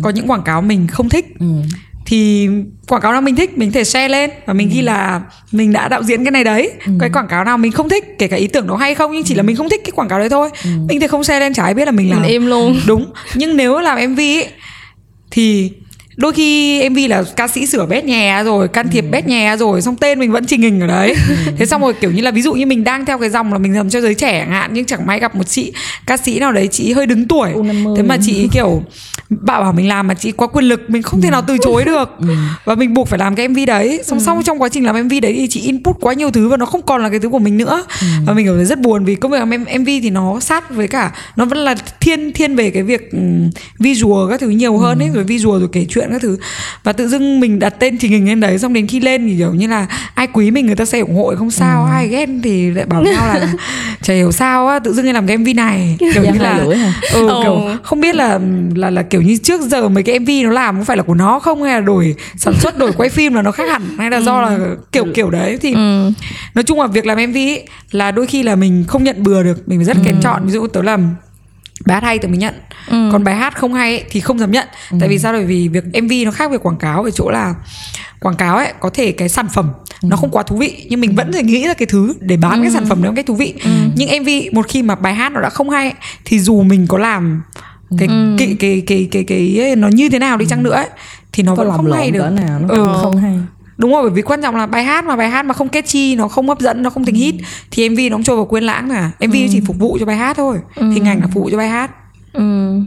[0.02, 1.26] có những quảng cáo mình không thích.
[1.40, 1.46] Ừ.
[2.06, 2.50] thì
[2.88, 5.22] quảng cáo nào mình thích mình có thể share lên và mình ghi là
[5.52, 6.72] mình đã đạo diễn cái này đấy.
[7.00, 9.24] Cái quảng cáo nào mình không thích kể cả ý tưởng nó hay không nhưng
[9.24, 10.50] chỉ là mình không thích cái quảng cáo đấy thôi.
[10.88, 12.22] Mình thì không share lên chả ai biết là mình làm.
[12.22, 12.80] mình im luôn.
[12.88, 13.06] Đúng.
[13.36, 14.48] Nhưng nếu làm mv ấy,
[15.32, 15.72] thì
[16.18, 19.82] đôi khi mv là ca sĩ sửa bét nhè rồi can thiệp bét nhè rồi
[19.82, 21.16] xong tên mình vẫn trình hình ở đấy.
[21.58, 23.60] Thế xong rồi kiểu như là ví dụ như mình đang theo cái dòng là
[23.60, 25.74] mình làm cho giới trẻ hạn nhưng chẳng may gặp một chị
[26.06, 27.50] ca sĩ nào đấy chị hơi đứng tuổi.
[27.54, 27.96] U50.
[27.96, 28.84] thế mà chị kiểu
[29.30, 31.86] bảo bảo mình làm mà chị quá quyền lực mình không thể nào từ chối
[31.86, 32.10] được.
[32.66, 34.02] Và mình buộc phải làm cái mv đấy.
[34.06, 36.58] Xong xong trong quá trình làm mv đấy thì chị input quá nhiều thứ và
[36.58, 37.84] nó không còn là cái thứ của mình nữa.
[38.26, 40.88] Và mình cảm thấy rất buồn vì công việc làm mv thì nó sát với
[40.88, 43.50] cả nó vẫn là thiên thiên về cái việc um,
[43.80, 46.38] visual các thứ nhiều hơn ấy rồi visual rồi kể chuyện các thứ.
[46.84, 49.36] Và tự dưng mình đặt tên trình hình lên đấy xong đến khi lên thì
[49.38, 49.86] kiểu như là
[50.16, 53.04] ai quý mình người ta sẽ ủng hộ không sao ai ghét thì lại bảo
[53.04, 53.54] nhau là
[54.02, 55.96] chả hiểu sao á tự dưng làm cái mv này.
[56.14, 56.76] Kiểu Giang như là ừ,
[57.14, 57.40] Ừ.
[57.44, 58.40] kiểu không biết là
[58.76, 61.14] là là kiểu như trước giờ mấy cái mv nó làm có phải là của
[61.14, 64.10] nó không hay là đổi sản xuất đổi quay phim là nó khác hẳn hay
[64.12, 64.58] là do là
[64.92, 65.58] kiểu kiểu đấy.
[65.62, 66.12] Thì ừ.
[66.56, 69.44] nói chung là việc làm mv ấy, là đôi khi là mình không nhận bừa
[69.44, 70.46] được mình phải rất kén chọn.
[70.46, 71.16] Ví dụ tớ làm
[71.86, 72.54] bài hát hay thì mình nhận.
[73.12, 74.68] Còn bài hát không hay ấy, thì không dám nhận.
[75.00, 75.34] Tại vì sao?
[75.34, 77.56] Bởi vì việc mv nó khác với quảng cáo ở chỗ là
[78.20, 79.72] quảng cáo ấy có thể cái sản phẩm
[80.02, 82.62] nó không quá thú vị nhưng mình vẫn phải nghĩ ra cái thứ để bán
[82.62, 83.54] cái sản phẩm đó một cách thú vị.
[83.96, 85.94] Nhưng mv một khi mà bài hát nó đã không hay
[86.26, 87.42] thì dù mình có làm
[87.98, 88.08] cái
[88.38, 90.88] cái cái cái cái cái, nó như thế nào đi chăng nữa ấy,
[91.34, 92.30] thì nó có vẫn không hay được.
[92.30, 92.86] nào nó Ừ.
[93.02, 93.40] không hay
[93.78, 96.16] đúng rồi bởi vì quan trọng là bài hát mà bài hát mà không catchy
[96.16, 97.36] nó không hấp dẫn nó không thành hit
[97.72, 99.12] thì mv nó cũng trôi vào quên lãng mà.
[99.28, 101.58] Mv nó chỉ phục vụ cho bài hát thôi hình ảnh là phục vụ cho
[101.58, 101.92] bài hát.
[102.34, 102.80] Ừ.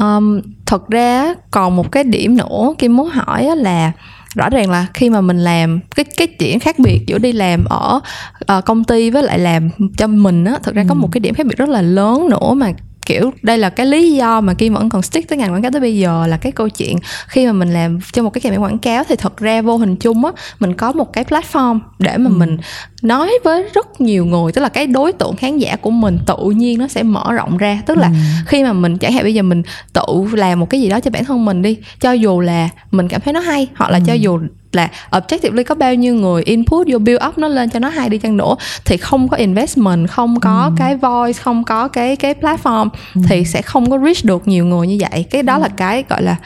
[0.00, 3.92] Um, thật ra còn một cái điểm nữa Kim muốn hỏi là
[4.34, 7.64] rõ ràng là khi mà mình làm cái cái điểm khác biệt giữa đi làm
[7.64, 8.00] ở
[8.46, 11.34] ờ, công ty với lại làm cho mình á thực ra có một cái điểm
[11.34, 12.72] khác biệt rất là lớn nữa mà
[13.10, 15.70] kiểu đây là cái lý do mà Kim vẫn còn stick tới ngành quảng cáo
[15.70, 16.98] tới bây giờ là cái câu chuyện
[17.28, 19.96] khi mà mình làm cho một cái campaign quảng cáo thì thật ra vô hình
[19.96, 22.58] chung á mình có một cái platform để mà mình
[23.02, 26.50] nói với rất nhiều người tức là cái đối tượng khán giả của mình tự
[26.50, 27.82] nhiên nó sẽ mở rộng ra.
[27.86, 28.10] Tức là
[28.46, 30.02] khi mà mình chẳng hạn bây giờ mình tự
[30.32, 33.20] làm một cái gì đó cho bản thân mình đi cho dù là mình cảm
[33.20, 34.40] thấy nó hay hoặc là cho dù
[34.72, 38.08] là objectively có bao nhiêu người input vô build up nó lên cho nó hay
[38.08, 42.34] đi chăng nữa thì không có investment không có cái voice không có cái cái
[42.34, 42.88] platform
[43.28, 45.24] thì sẽ không có reach được nhiều người như vậy.
[45.30, 46.36] Cái đó là cái gọi là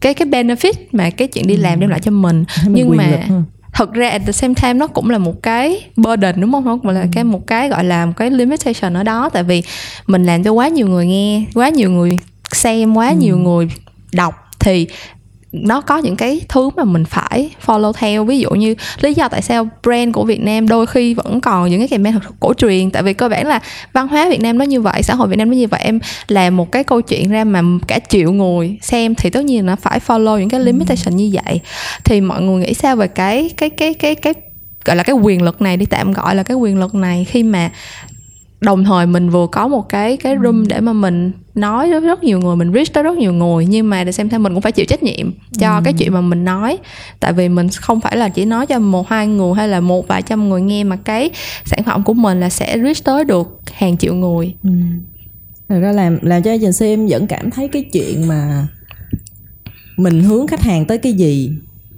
[0.00, 2.44] cái cái benefit mà cái chuyện đi làm đem lại cho mình.
[2.64, 5.80] Mình nhưng mà lực thật ra at the same time nó cũng là một cái
[5.96, 6.64] burden đúng không?
[6.64, 9.62] Nó cũng là cái một cái gọi là một cái limitation ở đó tại vì
[10.06, 12.18] mình làm cho quá nhiều người nghe quá nhiều người
[12.52, 13.68] xem quá nhiều người
[14.12, 14.88] đọc thì
[15.60, 18.24] nó có những cái thứ mà mình phải follow theo.
[18.24, 21.70] Ví dụ như lý do tại sao brand của Việt Nam đôi khi vẫn còn
[21.70, 22.90] những cái campaign thật cổ truyền.
[22.90, 23.60] Tại vì cơ bản là
[23.92, 25.80] văn hóa Việt Nam nó như vậy xã hội Việt Nam nó như vậy.
[25.84, 29.66] Em làm một cái câu chuyện ra mà cả triệu người xem thì tất nhiên
[29.66, 31.60] nó phải follow những cái limitation như vậy.
[32.04, 34.34] Thì mọi người nghĩ sao về cái cái cái cái cái
[34.84, 37.42] gọi là cái quyền lực này đi tạm gọi là cái quyền lực này khi
[37.42, 37.70] mà
[38.60, 42.24] đồng thời mình vừa có một cái cái room để mà mình nói với rất
[42.24, 44.62] nhiều người mình reach tới rất nhiều người nhưng mà để xem thêm mình cũng
[44.62, 46.78] phải chịu trách nhiệm cho cái chuyện mà mình nói.
[47.20, 50.08] Tại vì mình không phải là chỉ nói cho một hai người hay là một
[50.08, 51.30] vài trăm người nghe mà cái
[51.64, 54.54] sản phẩm của mình là sẽ reach tới được hàng triệu người.
[55.68, 58.66] Thật ra làm làm cho agency em vẫn cảm thấy cái chuyện mà
[59.96, 61.50] mình hướng khách hàng tới cái gì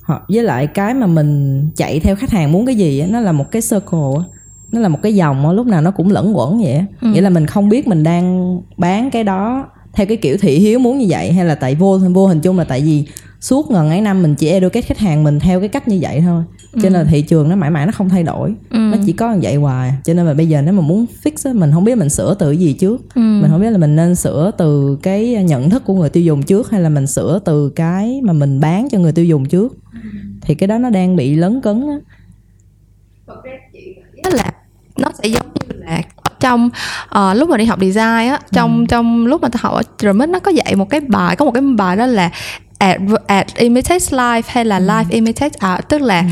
[0.03, 3.21] hoặc với lại cái mà mình chạy theo khách hàng muốn cái gì á, nó
[3.21, 4.38] là một cái circle.
[4.73, 6.85] Nó là một cái dòng á, lúc nào nó cũng lẫn quẩn vậy á.
[7.01, 10.79] nghĩa là mình không biết mình đang bán cái đó theo cái kiểu thị hiếu
[10.79, 13.05] muốn như vậy hay là tại vô vô hình chung là tại vì
[13.41, 16.21] suốt ngần ấy năm mình chỉ educate khách hàng mình theo cái cách như vậy
[16.21, 16.45] thôi.
[16.75, 18.55] Cho nên là thị trường nó mãi mãi nó không thay đổi.
[18.71, 19.93] Nó chỉ có như vậy hoài.
[20.05, 22.35] Cho nên là bây giờ nếu mà muốn fix á, mình không biết mình sửa
[22.35, 23.17] từ cái gì trước.
[23.17, 26.43] Mình không biết là mình nên sửa từ cái nhận thức của người tiêu dùng
[26.43, 29.77] trước hay là mình sửa từ cái mà mình bán cho người tiêu dùng trước.
[30.41, 31.99] Thì cái đó nó đang bị lấn cấn á.
[33.27, 33.35] Đó
[34.99, 36.03] nó sẽ giống như là
[36.41, 36.71] trong
[37.09, 40.29] ờ, lúc mà đi học design á trong trong lúc mà ta học ở RMIT
[40.29, 42.31] nó có dạy một cái bài có một cái bài đó là
[42.79, 46.25] art, art imitates life hay là life imitates art tức là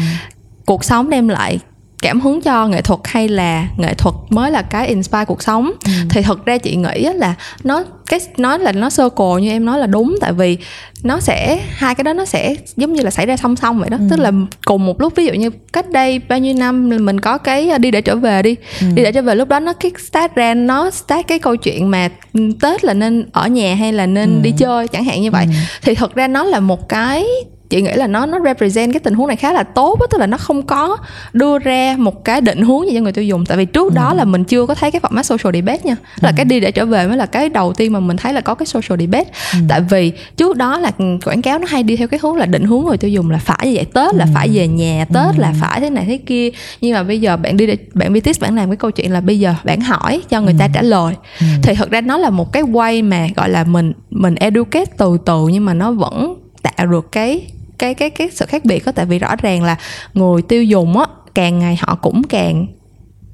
[0.67, 1.59] cuộc sống đem lại
[2.03, 5.72] cảm hứng cho nghệ thuật hay là nghệ thuật mới là cái inspire cuộc sống.
[6.11, 7.34] Thì thật ra chị nghĩ á là
[7.64, 10.16] nó cái nói là nó circle như em nói là đúng.
[10.20, 10.59] Tại vì
[11.03, 13.90] nó sẽ hai cái đó nó sẽ giống như là xảy ra song song vậy
[13.90, 13.99] đó.
[14.11, 14.32] Tức là
[14.64, 17.78] cùng một lúc ví dụ như cách đây bao nhiêu năm mình có cái à,
[17.78, 18.57] đi để trở về đi.
[18.80, 21.90] Đi để trở về lúc đó nó cái start ra nó start cái câu chuyện
[21.90, 25.30] mà ừ, tết là nên ở nhà hay là nên đi chơi chẳng hạn như
[25.30, 25.47] vậy.
[25.82, 27.26] Thì thật ra nó là một cái
[27.71, 30.19] chị nghĩ là nó nó represent cái tình huống này khá là tốt á tức
[30.19, 30.97] là nó không có
[31.33, 33.47] đưa ra một cái định hướng gì cho người tiêu dùng.
[33.47, 35.97] Tại vì trước đó là mình chưa có thấy cái format social debate nha.
[36.21, 38.41] Là cái đi để trở về mới là cái đầu tiên mà mình thấy là
[38.41, 39.31] có cái social debate.
[39.69, 40.91] Tại vì trước đó là
[41.25, 43.39] quảng cáo nó hay đi theo cái hướng là định hướng người tiêu dùng là
[43.39, 46.51] phải như vậy tết là phải về nhà tết là phải thế này thế kia.
[46.81, 49.21] Nhưng mà bây giờ bạn đi để bạn BTS bạn làm cái câu chuyện là
[49.21, 51.14] bây giờ bạn hỏi cho người ta trả lời.
[51.62, 55.19] Thì thật ra nó là một cái way mà gọi là mình mình educate từ
[55.25, 56.35] từ nhưng mà nó vẫn
[56.77, 59.77] tạo được cái cái cái cái sự khác biệt đó tại vì rõ ràng là
[60.14, 61.05] người tiêu dùng á
[61.35, 62.67] càng ngày họ cũng càng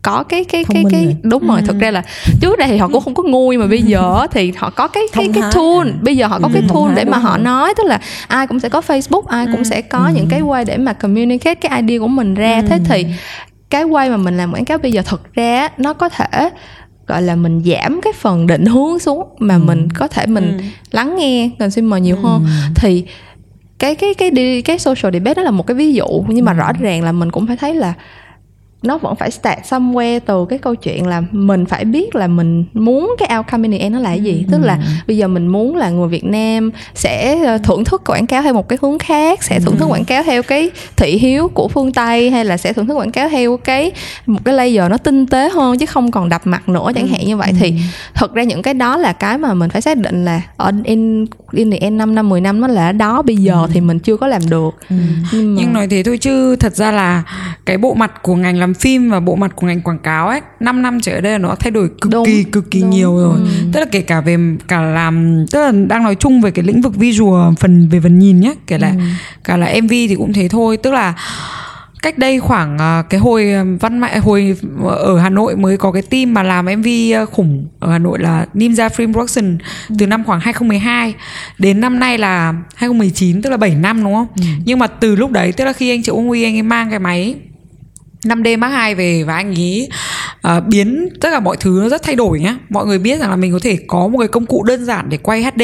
[0.03, 1.17] có cái cái Thông cái cái rồi.
[1.23, 2.03] đúng rồi thực ra là
[2.41, 4.71] trước đây thì họ cũng không có ngu nhưng mà bây giờ á thì họ
[4.71, 7.39] có cái cái cái tool bây giờ họ có Ừ, cái tool để mà họ
[7.39, 10.65] nói tức là ai cũng sẽ có Facebook ai cũng sẽ có những cái way
[10.65, 12.63] để mà communicate cái idea của mình ra.
[12.69, 13.07] Thế thì
[13.71, 16.51] cái way mà mình làm quảng cáo bây giờ thực ra nó có thể
[17.07, 20.59] gọi là mình giảm cái phần định hướng xuống mà mình có thể mình
[20.91, 22.47] lắng nghe consumer nhiều hơn.
[22.75, 23.05] Thì
[23.79, 26.53] cái cái cái đi cái social debate đó là một cái ví dụ nhưng mà
[26.53, 27.95] rõ ràng là mình cũng phải thấy là
[28.83, 32.65] nó vẫn phải start somewhere từ cái câu chuyện là mình phải biết là mình
[32.75, 34.45] muốn cái outcome in the end nó là cái gì.
[34.53, 38.27] Tức là bây giờ mình muốn là người Việt Nam sẽ ờ, thưởng thức quảng
[38.27, 41.49] cáo theo một cái hướng khác sẽ thưởng thức quảng cáo theo cái thị hiếu
[41.49, 43.93] của phương Tây hay là sẽ thưởng thức quảng cáo theo cái
[44.27, 47.27] một cái layer nó tinh tế hơn chứ không còn đập mặt nữa chẳng hạn
[47.27, 47.53] như vậy.
[47.61, 47.75] Thì
[48.15, 51.27] thật ra những cái đó là cái mà mình phải xác định là ở in
[51.53, 53.23] in the end 5 năm 10 năm nó là đó.
[53.23, 54.75] Bây giờ thì mình chưa có làm được.
[55.33, 57.23] Nhưng mà Nhưng nói thế thôi chứ thật ra là
[57.67, 60.41] cái bộ mặt của ngành làm phim và bộ mặt của ngành quảng cáo ấy
[60.61, 62.91] 5 năm trở đây nó thay đổi cực Đúng, kỳ cực kỳ đúng.
[62.91, 63.39] nhiều rồi.
[63.73, 64.37] Tức là kể cả về
[64.69, 68.19] cả làm tức là đang nói chung về cái lĩnh vực visual phần về phần
[68.19, 68.97] nhìn nhé, kể lại
[69.45, 71.15] cả là MV thì cũng thế thôi, tức là
[72.03, 75.93] cách đây khoảng à, cái hồi à, văn mại hồi ở Hà Nội mới có
[75.93, 79.59] cái team mà làm MV à, khủng ở Hà Nội là Ninja Film Production
[79.99, 81.15] từ năm khoảng 2012
[81.59, 84.27] đến năm nay là 2019 tức là 7 năm đúng không?
[84.65, 86.99] Nhưng mà từ lúc đấy tức là khi anh Triệu Huy anh ấy mang cái
[86.99, 87.35] máy
[88.25, 89.89] 5D Mark 2 về và anh ấy
[90.43, 92.57] à, biến tất cả mọi thứ nó rất thay đổi nhá.
[92.69, 95.09] Mọi người biết rằng là mình có thể có một cái công cụ đơn giản
[95.09, 95.63] để quay HD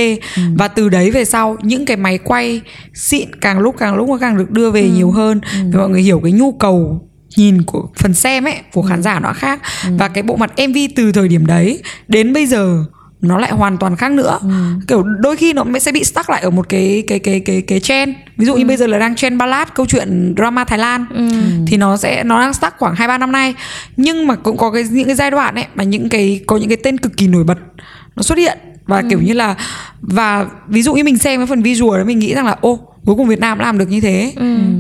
[0.57, 2.61] và từ đấy về sau những cái máy quay
[2.95, 5.41] xịn càng lúc càng lúc nó càng được đưa về nhiều hơn.
[5.73, 7.05] Và mọi người hiểu cái nhu cầu
[7.37, 9.61] nhìn của phần xem ấy của khán giả nó khác.
[9.91, 12.85] Và cái bộ mặt MV từ thời điểm đấy đến bây giờ
[13.21, 14.39] nó lại hoàn toàn khác nữa.
[14.89, 17.81] Kiểu đôi khi nó sẽ bị stuck lại ở một cái cái cái cái cái
[17.81, 18.15] trend.
[18.37, 21.07] Ví dụ như bây giờ là đang trend ballad câu chuyện drama Thái Lan
[21.67, 23.55] thì nó sẽ nó đang stuck khoảng hai ba năm nay.
[23.97, 26.69] Nhưng mà cũng có cái những cái giai đoạn ấy mà những cái có những
[26.69, 27.59] cái tên cực kỳ nổi bật
[28.17, 28.59] nó xuất hiện.
[28.87, 29.55] Và kiểu như là
[30.01, 32.79] và ví dụ như mình xem cái phần visual đó mình nghĩ rằng là ô
[33.07, 34.33] cuối cùng Việt Nam làm được như thế.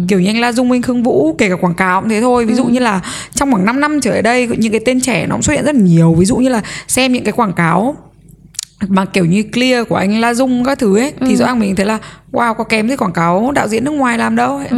[0.08, 2.46] Kiểu như anh La Dung Minh Khương Vũ kể cả quảng cáo cũng thế thôi.
[2.46, 3.00] Ví dụ như là
[3.34, 5.64] trong khoảng 5 năm trở lại đây những cái tên trẻ nó cũng xuất hiện
[5.64, 6.14] rất là nhiều.
[6.14, 7.96] Ví dụ như là xem những cái quảng cáo
[8.88, 11.76] mà kiểu như clear của anh La Dung các thứ ấy thì rõ ràng mình
[11.76, 11.98] thấy là
[12.32, 14.68] wow có kém gì quảng cáo đạo diễn nước ngoài làm đâu ấy.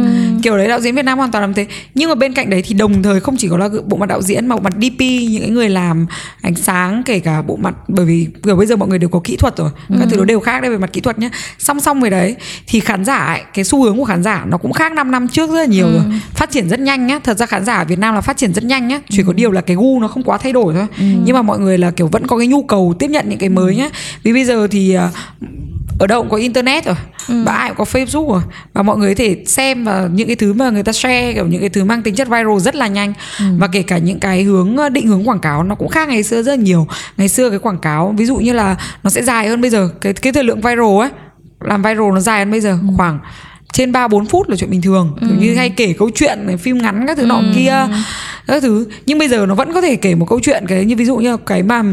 [0.43, 1.65] kiểu đấy đạo diễn Việt Nam hoàn toàn làm thế.
[1.95, 4.21] Nhưng mà bên cạnh đấy thì đồng thời không chỉ có là bộ mặt đạo
[4.21, 6.05] diễn mà bộ mặt DP những cái người làm
[6.41, 9.21] ánh sáng kể cả bộ mặt bởi vì kiểu bây giờ mọi người đều có
[9.23, 9.69] kỹ thuật rồi.
[9.99, 11.29] Các thứ nó đều khác đây về mặt kỹ thuật nhé
[11.59, 12.35] song song với đấy
[12.67, 15.27] thì khán giả ấy, cái xu hướng của khán giả nó cũng khác 5 năm
[15.27, 16.01] trước rất là nhiều rồi.
[16.33, 17.19] Phát triển rất nhanh nhá.
[17.23, 18.99] Thật ra khán giả ở Việt Nam là phát triển rất nhanh nhá.
[19.09, 20.87] Chỉ có điều là cái gu nó không quá thay đổi thôi.
[21.25, 23.49] Nhưng mà mọi người là kiểu vẫn có cái nhu cầu tiếp nhận những cái
[23.49, 23.89] mới nhá.
[24.23, 25.09] Vì bây giờ thì à,
[25.99, 26.95] ở đâu cũng có internet rồi
[27.45, 28.41] và ai cũng có facebook rồi.
[28.73, 31.47] Và mọi người có thể xem và những cái thứ mà người ta share kiểu
[31.47, 33.13] những cái thứ mang tính chất viral rất là nhanh.
[33.57, 36.23] Và kể cả những cái hướng ờ, định hướng quảng cáo nó cũng khác ngày
[36.23, 36.87] xưa rất là nhiều.
[37.17, 39.89] Ngày xưa cái quảng cáo ví dụ như là nó sẽ dài hơn bây giờ.
[40.01, 41.09] Cái cái thời lượng viral ấy
[41.59, 42.77] làm viral nó dài hơn bây giờ.
[42.97, 43.19] Khoảng
[43.73, 45.17] trên 3 4 phút là chuyện bình thường.
[45.19, 47.87] Kiểu như hay kể câu chuyện phim ngắn các thứ nọ kia
[48.47, 48.87] các thứ.
[49.05, 51.17] Nhưng bây giờ nó vẫn có thể kể một câu chuyện cái như ví dụ
[51.17, 51.83] như cái mà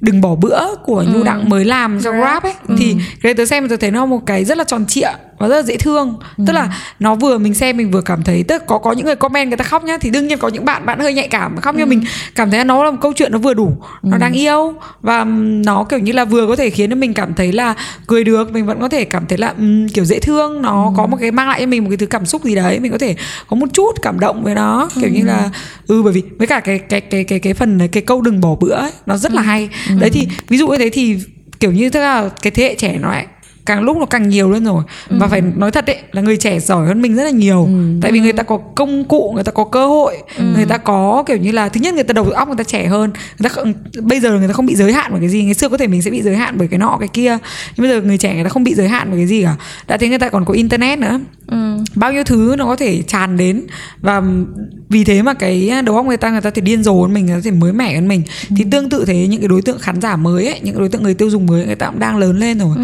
[0.00, 2.54] đừng bỏ bữa của nhu đặng mới làm cho grab ấy.
[2.78, 5.56] Thì cái tớ xem tớ thấy nó một cái rất là tròn trịa và rất
[5.56, 6.14] là dễ thương.
[6.46, 9.16] Tức là nó vừa mình xem mình vừa cảm thấy tức có có những người
[9.16, 11.56] comment người ta khóc nhá thì đương nhiên có những bạn bạn hơi nhạy cảm
[11.56, 12.02] khóc nhưng mình
[12.34, 14.74] cảm thấy nó là một câu chuyện nó vừa đủ nó đáng yêu.
[15.02, 15.24] Và
[15.64, 17.74] nó kiểu như là vừa có thể khiến cho mình cảm thấy là
[18.06, 20.62] cười được mình vẫn có thể cảm thấy là um, kiểu dễ thương.
[20.62, 22.80] Nó có một cái mang lại cho mình một cái thứ cảm xúc gì đấy
[22.80, 23.16] mình có thể
[23.48, 25.50] có một chút cảm động với nó kiểu như là
[25.86, 28.40] ừ bởi vì với cả cái cái cái cái cái phần này cái câu đừng
[28.40, 29.68] bỏ bữa ấy, nó rất là hay.
[30.00, 31.18] Đấy thì ví dụ như thế thì
[31.60, 33.26] kiểu như thế là cái thế hệ trẻ nó lại
[33.68, 36.60] càng lúc nó càng nhiều lên rồi và phải nói thật đấy là người trẻ
[36.60, 37.68] giỏi hơn mình rất là nhiều
[38.02, 40.16] tại vì người ta có công cụ người ta có cơ hội
[40.54, 42.86] người ta có kiểu như là thứ nhất người ta đầu óc người ta trẻ
[42.86, 43.62] hơn người ta
[44.02, 45.86] bây giờ người ta không bị giới hạn bởi cái gì ngày xưa có thể
[45.86, 47.38] mình sẽ bị giới hạn bởi cái nọ cái kia
[47.76, 49.56] nhưng bây giờ người trẻ người ta không bị giới hạn bởi cái gì cả
[49.88, 51.20] đã thế người ta còn có internet nữa
[51.94, 53.62] bao nhiêu thứ nó có thể tràn đến
[54.00, 54.22] và
[54.88, 57.26] vì thế mà cái đầu óc người ta người ta thể điên rồ hơn mình
[57.26, 58.22] người ta thể mới mẻ hơn mình
[58.56, 60.88] thì tương tự thế những cái đối tượng khán giả mới ấy những cái đối
[60.88, 62.76] tượng người tiêu dùng mới người ta cũng đang lớn lên rồi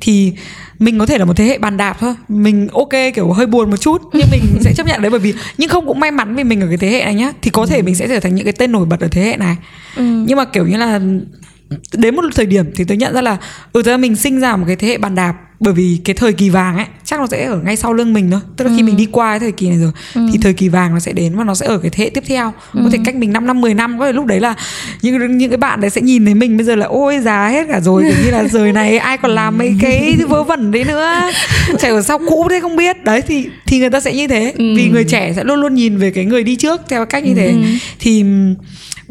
[0.00, 0.31] thì
[0.78, 2.14] mình có thể là một thế hệ bàn đạp thôi.
[2.28, 5.34] Mình ok kiểu hơi buồn một chút nhưng mình sẽ chấp nhận đấy bởi vì
[5.58, 7.66] nhưng không cũng may mắn vì mình ở cái thế hệ này nhá thì có
[7.66, 9.56] thể mình sẽ trở thành những cái tên nổi bật ở thế hệ này.
[9.96, 11.00] Nhưng mà kiểu như là
[11.92, 13.36] đến một thời điểm thì tôi nhận ra là
[13.72, 16.32] ừ ra mình sinh ra một cái thế hệ bàn đạp bởi vì cái thời
[16.32, 18.40] kỳ vàng ấy chắc nó sẽ ở ngay sau lưng mình thôi.
[18.56, 19.92] Tức là khi mình đi qua cái thời kỳ này rồi
[20.32, 22.24] thì thời kỳ vàng nó sẽ đến và nó sẽ ở cái thế hệ tiếp
[22.26, 22.52] theo.
[22.74, 23.98] Có thể cách mình 5 năm 10 năm.
[23.98, 24.54] Có thể lúc đấy là
[25.02, 27.66] những những cái bạn đấy sẽ nhìn thấy mình bây giờ là ôi già hết
[27.68, 28.02] cả rồi.
[28.02, 31.20] Kiểu như là rời này ai còn làm mấy cái vớ vẩn đấy nữa.
[31.80, 33.04] Trẻ ở sau cũ thế không biết.
[33.04, 34.54] Đấy thì thì người ta sẽ như thế.
[34.58, 37.34] Vì người trẻ sẽ luôn luôn nhìn về cái người đi trước theo cách như
[37.34, 37.54] thế.
[37.98, 38.24] Thì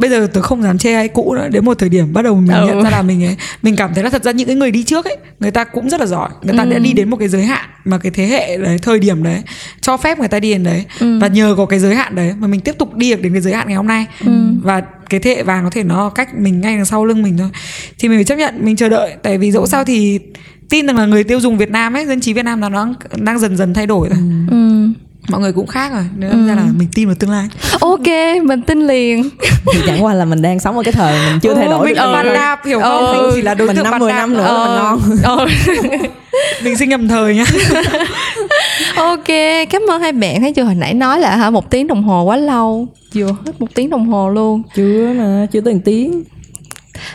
[0.02, 1.48] bây giờ tôi không dám chê ai cũ nữa.
[1.52, 2.68] Đến một thời điểm bắt đầu mình Ừ.
[2.68, 4.84] nhận ra là mình ấy mình cảm thấy là thật ra những cái người đi
[4.84, 6.30] trước ấy người ta cũng rất là giỏi.
[6.44, 9.00] Người ta đã đi đến một cái giới hạn mà cái thế hệ đấy thời
[9.00, 9.42] điểm đấy
[9.82, 10.86] cho phép người ta đi đến đấy.
[11.22, 13.42] Và nhờ có cái giới hạn đấy mà mình tiếp tục đi được đến cái
[13.42, 14.06] giới hạn ngày hôm nay.
[14.64, 17.38] Và cái thế hệ vàng có thể nó cách mình ngay đằng sau lưng mình
[17.38, 17.50] thôi.
[18.00, 19.14] Thì mình phải chấp nhận mình chờ đợi.
[19.24, 20.20] Tại vì dẫu sao thì
[20.70, 22.94] tin rằng là người tiêu dùng Việt Nam ấy dân trí Việt Nam là nó
[23.16, 24.18] đang dần dần thay đổi rồi
[24.52, 24.88] Ừ.
[25.30, 27.48] mọi người cũng khác rồi nên ra là mình tin vào tương lai.
[27.82, 28.08] Ok
[28.44, 29.30] mình tin liền.
[29.74, 31.94] Thì chẳng qua là mình đang sống ở cái thời mình chưa thay đổi mình
[31.94, 33.06] nhiều bàn đạp hiểu không?
[33.06, 33.22] Ừ.
[33.22, 35.00] mình chỉ là đối mình năm bàn 10 đạp năm nữa là mình ngon.
[35.24, 35.48] Ờ.
[36.64, 37.46] mình sinh nhầm thời nhá
[38.96, 39.28] ok
[39.70, 40.42] cảm ơn hai bạn.
[40.42, 42.88] Thấy chưa hồi nãy nói là hả một tiếng đồng hồ quá lâu.
[43.16, 44.62] Vừa hết một tiếng đồng hồ luôn.
[44.76, 46.24] Chưa mà chưa tới một tiếng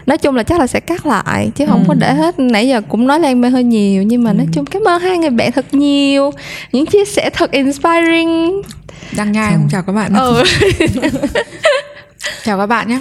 [0.06, 2.38] nói chung là chắc là sẽ cắt lại chứ không có để hết.
[2.38, 5.18] Nãy giờ cũng nói lan mê hơi nhiều nhưng mà nói chung cảm ơn hai
[5.18, 6.30] người bạn thật nhiều.
[6.72, 8.62] Những chia sẻ thật inspiring.
[9.16, 10.42] Đang nhai không chào các bạn ừ.
[12.44, 13.00] chào các bạn nhé.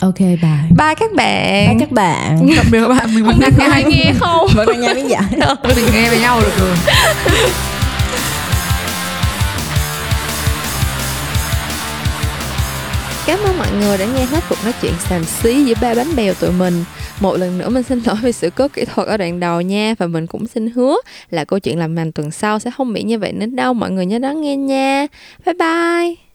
[0.00, 0.36] Ok bye.
[0.78, 1.68] Bye các bạn.
[1.68, 2.48] Bye các bạn.
[2.56, 4.12] Tạm biệt các bạn mình vẫn đang ai nhai nghe.
[4.20, 4.48] không?
[4.54, 5.22] Vẫn đang nghe miếng giải
[5.76, 6.76] mình nghe với nhau được rồi
[13.28, 16.16] Cảm ơn mọi người đã nghe hết cuộc nói chuyện xàm xí giữa ba bánh
[16.16, 16.84] bèo tụi mình.
[17.20, 19.94] Một lần nữa mình xin lỗi vì sự cố kỹ thuật ở đoạn đầu nha,
[19.98, 20.96] Và mình cũng xin hứa
[21.30, 23.90] là câu chuyện làm mành tuần sau sẽ không bị như vậy nữa đâu, Mọi
[23.90, 25.06] người nhớ đón nghe nha.
[25.46, 26.27] Bye bye!